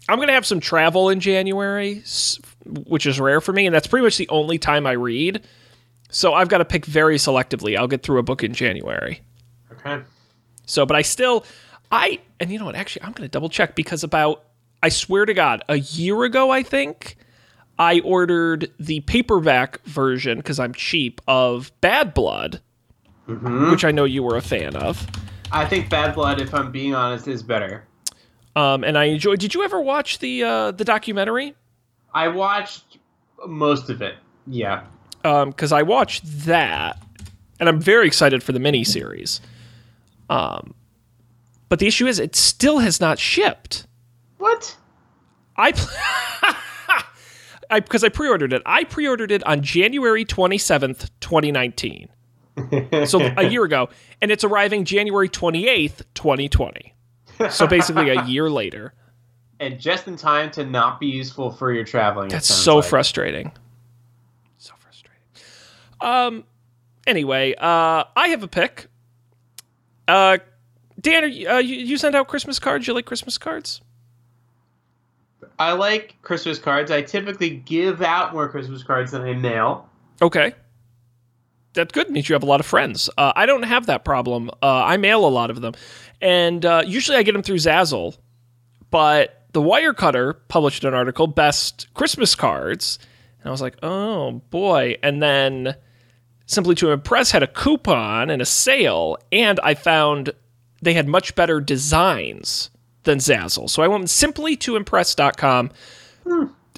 [0.09, 2.03] I'm gonna have some travel in January,
[2.65, 5.43] which is rare for me, and that's pretty much the only time I read.
[6.09, 7.77] So I've got to pick very selectively.
[7.77, 9.21] I'll get through a book in January.
[9.71, 10.01] Okay.
[10.65, 11.45] So, but I still,
[11.89, 12.75] I, and you know what?
[12.75, 14.43] Actually, I'm going to double check because about,
[14.83, 17.15] I swear to God, a year ago, I think,
[17.79, 22.59] I ordered the paperback version because I'm cheap of Bad Blood,
[23.37, 25.05] hmm which I know you were a fan of.
[25.51, 27.85] I think Bad Blood, if I'm being honest, is better.
[28.55, 29.39] Um, and I enjoyed.
[29.39, 31.55] Did you ever watch the uh, the documentary?
[32.13, 32.97] I watched
[33.47, 34.15] most of it.
[34.47, 34.83] Yeah.
[35.23, 37.01] Because I watched that,
[37.59, 39.39] and I'm very excited for the miniseries.
[40.29, 40.73] Um,
[41.69, 43.85] but the issue is, it still has not shipped.
[44.39, 44.75] What?
[45.55, 45.71] I
[47.69, 48.61] I because I pre-ordered it.
[48.65, 52.09] I pre-ordered it on January 27th, 2019.
[53.05, 53.89] So a year ago,
[54.21, 56.93] and it's arriving January 28th, 2020.
[57.49, 58.93] So basically a year later.
[59.59, 62.29] and just in time to not be useful for your traveling.
[62.29, 62.85] That's so like.
[62.85, 63.51] frustrating.
[64.57, 65.21] So frustrating.
[66.01, 66.43] Um
[67.07, 68.87] anyway, uh, I have a pick.
[70.07, 70.37] Uh,
[70.99, 72.87] Dan, are you, uh, you, you send out Christmas cards?
[72.87, 73.81] You like Christmas cards?
[75.57, 76.91] I like Christmas cards.
[76.91, 79.87] I typically give out more Christmas cards than I mail.
[80.21, 80.53] Okay.
[81.73, 82.09] That's good.
[82.09, 83.09] Means you have a lot of friends.
[83.17, 84.49] Uh, I don't have that problem.
[84.61, 85.73] Uh, I mail a lot of them,
[86.21, 88.17] and uh, usually I get them through Zazzle.
[88.89, 92.99] But the Wirecutter published an article, "Best Christmas Cards,"
[93.39, 95.75] and I was like, "Oh boy!" And then
[96.51, 100.31] Simply to Impress had a coupon and a sale, and I found
[100.81, 102.69] they had much better designs
[103.03, 103.69] than Zazzle.
[103.69, 105.71] So I went simply to impress.com.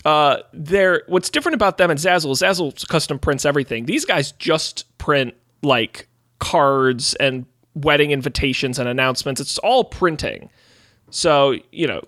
[0.06, 3.86] Uh, they're what's different about them and Zazzle is Zazzle custom prints everything.
[3.86, 6.08] These guys just print like
[6.40, 9.40] cards and wedding invitations and announcements.
[9.42, 10.50] It's all printing.
[11.10, 12.02] So, you know,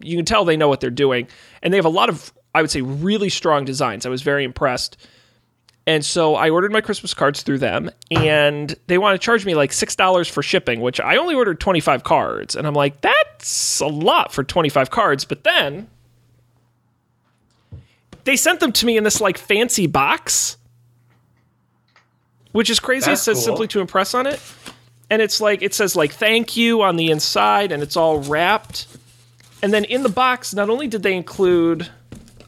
[0.00, 1.28] you can tell they know what they're doing.
[1.62, 4.06] And they have a lot of, I would say, really strong designs.
[4.06, 4.96] I was very impressed.
[5.86, 9.54] And so I ordered my Christmas cards through them, and they want to charge me
[9.54, 12.56] like $6 for shipping, which I only ordered 25 cards.
[12.56, 15.26] And I'm like, that's a lot for 25 cards.
[15.26, 15.88] But then
[18.24, 20.56] they sent them to me in this like fancy box,
[22.52, 23.10] which is crazy.
[23.10, 23.44] That's it says cool.
[23.44, 24.40] simply to impress on it.
[25.10, 28.86] And it's like, it says like thank you on the inside, and it's all wrapped.
[29.62, 31.88] And then in the box, not only did they include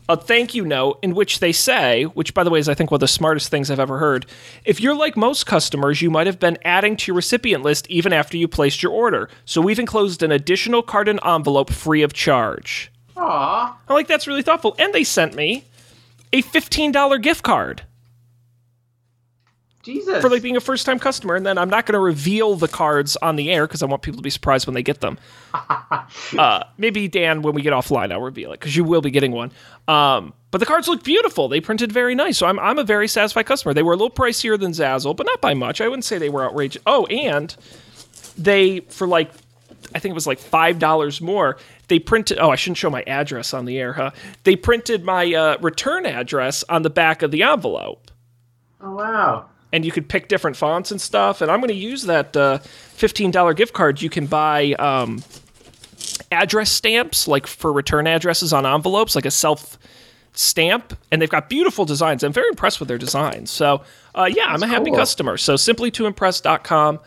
[0.09, 2.91] a thank you note in which they say, which by the way is I think
[2.91, 4.27] one of the smartest things I've ever heard.
[4.65, 8.13] If you're like most customers, you might have been adding to your recipient list even
[8.13, 9.29] after you placed your order.
[9.45, 12.93] So we've enclosed an additional card and envelope free of charge.
[13.17, 14.75] Aw, I'm like, that's really thoughtful.
[14.79, 15.65] And they sent me
[16.33, 17.83] a $15 gift card
[19.87, 20.21] Jesus.
[20.21, 21.37] for like being a first time customer.
[21.37, 24.03] And then I'm not going to reveal the cards on the air because I want
[24.03, 25.17] people to be surprised when they get them.
[26.39, 29.33] uh, maybe Dan, when we get offline, I'll reveal it because you will be getting
[29.33, 29.53] one.
[29.87, 31.49] Um, but the cards look beautiful.
[31.49, 32.37] They printed very nice.
[32.37, 33.73] So I'm, I'm a very satisfied customer.
[33.73, 35.81] They were a little pricier than Zazzle, but not by much.
[35.81, 36.83] I wouldn't say they were outrageous.
[36.87, 37.55] Oh, and
[38.37, 39.31] they, for like,
[39.97, 41.57] I think it was like $5 more,
[41.89, 44.11] they printed, oh, I shouldn't show my address on the air, huh?
[44.45, 48.11] They printed my uh, return address on the back of the envelope
[48.83, 49.47] oh wow.
[49.73, 51.41] and you could pick different fonts and stuff.
[51.41, 52.59] And I'm going to use that uh,
[52.99, 54.03] $15 gift card.
[54.03, 55.23] You can buy um,
[56.31, 59.79] address stamps, like for return addresses on envelopes, like a self
[60.33, 60.97] stamp.
[61.11, 62.23] And they've got beautiful designs.
[62.23, 63.51] I'm very impressed with their designs.
[63.51, 63.83] So,
[64.15, 64.99] uh, yeah, I'm a happy cool.
[64.99, 65.39] customer.
[65.39, 67.01] So, simply to impress.com.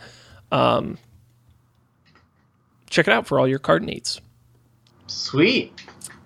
[0.51, 0.97] Um,
[2.89, 4.21] check it out for all your card needs.
[5.07, 5.73] Sweet.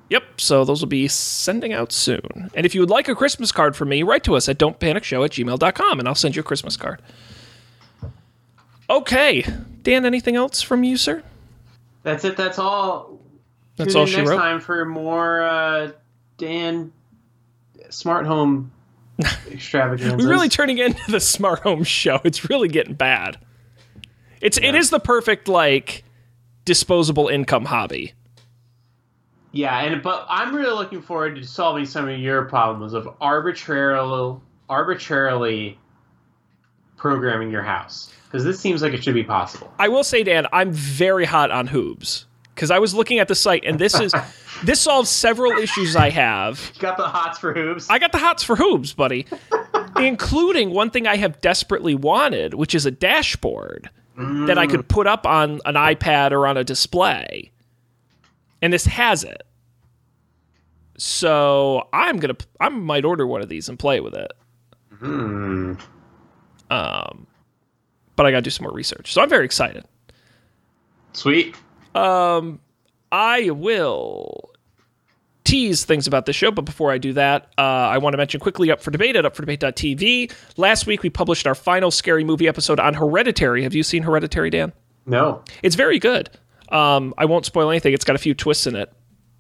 [0.10, 2.52] Yep, so those will be sending out soon.
[2.54, 5.26] And if you would like a Christmas card from me, write to us at don'tpanicshow
[5.26, 7.02] at gmail.com and I'll send you a Christmas card.
[8.90, 9.46] Okay.
[9.82, 11.24] Dan, anything else from you, sir?
[12.04, 12.38] That's it.
[12.38, 13.20] That's all.
[13.78, 14.38] That's Tune all she next wrote?
[14.38, 15.92] time for more uh,
[16.38, 16.92] Dan
[17.90, 18.72] smart home
[19.52, 20.24] extravaganzas.
[20.24, 22.20] We're really turning into the smart home show.
[22.24, 23.38] It's really getting bad.
[24.42, 26.04] It's it is the perfect like
[26.66, 28.14] disposable income hobby.
[29.52, 34.40] Yeah, and but I'm really looking forward to solving some of your problems of arbitrarily
[34.68, 35.78] arbitrarily
[36.98, 39.72] programming your house because this seems like it should be possible.
[39.78, 43.36] I will say, Dan, I'm very hot on Hoobs because I was looking at the
[43.36, 44.12] site and this is
[44.64, 46.72] this solves several issues I have.
[46.74, 47.86] You got the hots for Hoobs.
[47.92, 49.28] I got the hots for Hoobs, buddy,
[49.98, 55.08] including one thing I have desperately wanted, which is a dashboard that I could put
[55.08, 57.52] up on an iPad or on a display.
[58.62, 59.44] And this has it.
[60.98, 64.32] So I'm gonna I might order one of these and play with it.
[65.00, 65.74] Hmm.
[66.70, 67.28] Um,
[68.16, 69.12] but I gotta do some more research.
[69.12, 69.84] So I'm very excited.
[71.14, 71.56] Sweet.
[71.96, 72.60] Um,
[73.12, 74.53] I will
[75.54, 78.40] tease things about the show, but before I do that, uh, I want to mention
[78.40, 80.34] quickly Up for Debate at upfordebate.tv.
[80.58, 83.62] Last week we published our final scary movie episode on Hereditary.
[83.62, 84.74] Have you seen Hereditary, Dan?
[85.06, 85.44] No.
[85.62, 86.32] It's very good.
[86.70, 87.94] Um, I won't spoil anything.
[87.94, 88.92] It's got a few twists in it,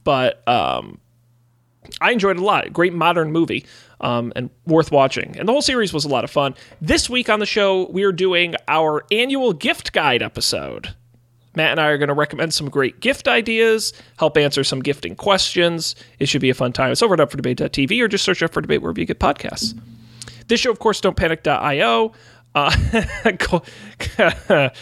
[0.04, 1.00] but um,
[2.00, 2.72] I enjoyed it a lot.
[2.72, 3.66] Great modern movie
[4.00, 5.36] um, and worth watching.
[5.40, 6.54] And the whole series was a lot of fun.
[6.80, 10.94] This week on the show, we are doing our annual gift guide episode.
[11.56, 15.16] Matt and I are going to recommend some great gift ideas, help answer some gifting
[15.16, 15.96] questions.
[16.20, 16.92] It should be a fun time.
[16.92, 19.80] It's over at upfordebate.tv or just search up for debate wherever you get podcasts.
[20.48, 22.12] This show, of course, don'tpanic.io.
[22.56, 23.66] Uh, Col-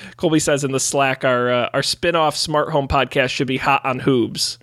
[0.17, 3.85] Colby says in the Slack, our uh, our spin-off smart home podcast should be hot
[3.85, 4.57] on hoobs.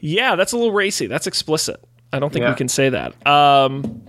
[0.00, 1.06] Yeah, that's a little racy.
[1.06, 1.80] That's explicit.
[2.12, 3.26] I don't think we can say that.
[3.26, 4.02] Um,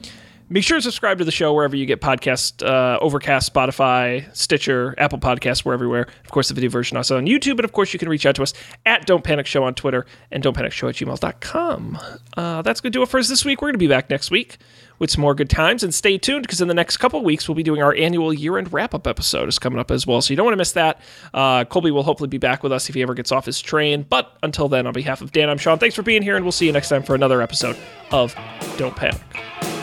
[0.49, 4.95] make sure to subscribe to the show wherever you get podcasts uh, Overcast, Spotify, Stitcher,
[4.97, 6.07] Apple Podcasts, we're everywhere.
[6.23, 7.51] Of course, the video version also on YouTube.
[7.51, 8.53] And of course, you can reach out to us
[8.85, 11.97] at Don't Panic Show on Twitter and Don't Panic Show at gmail.com.
[12.37, 13.61] Uh, that's going to do it for us this week.
[13.61, 14.57] We're going to be back next week
[14.99, 15.83] with some more good times.
[15.83, 18.57] And stay tuned because in the next couple weeks, we'll be doing our annual year
[18.57, 20.21] end wrap up episode is coming up as well.
[20.21, 21.01] So you don't want to miss that.
[21.33, 24.05] Uh, Colby will hopefully be back with us if he ever gets off his train.
[24.09, 25.79] But until then, on behalf of Dan, I'm Sean.
[25.79, 27.77] Thanks for being here, and we'll see you next time for another episode
[28.11, 28.35] of
[28.77, 29.82] Don't Panic.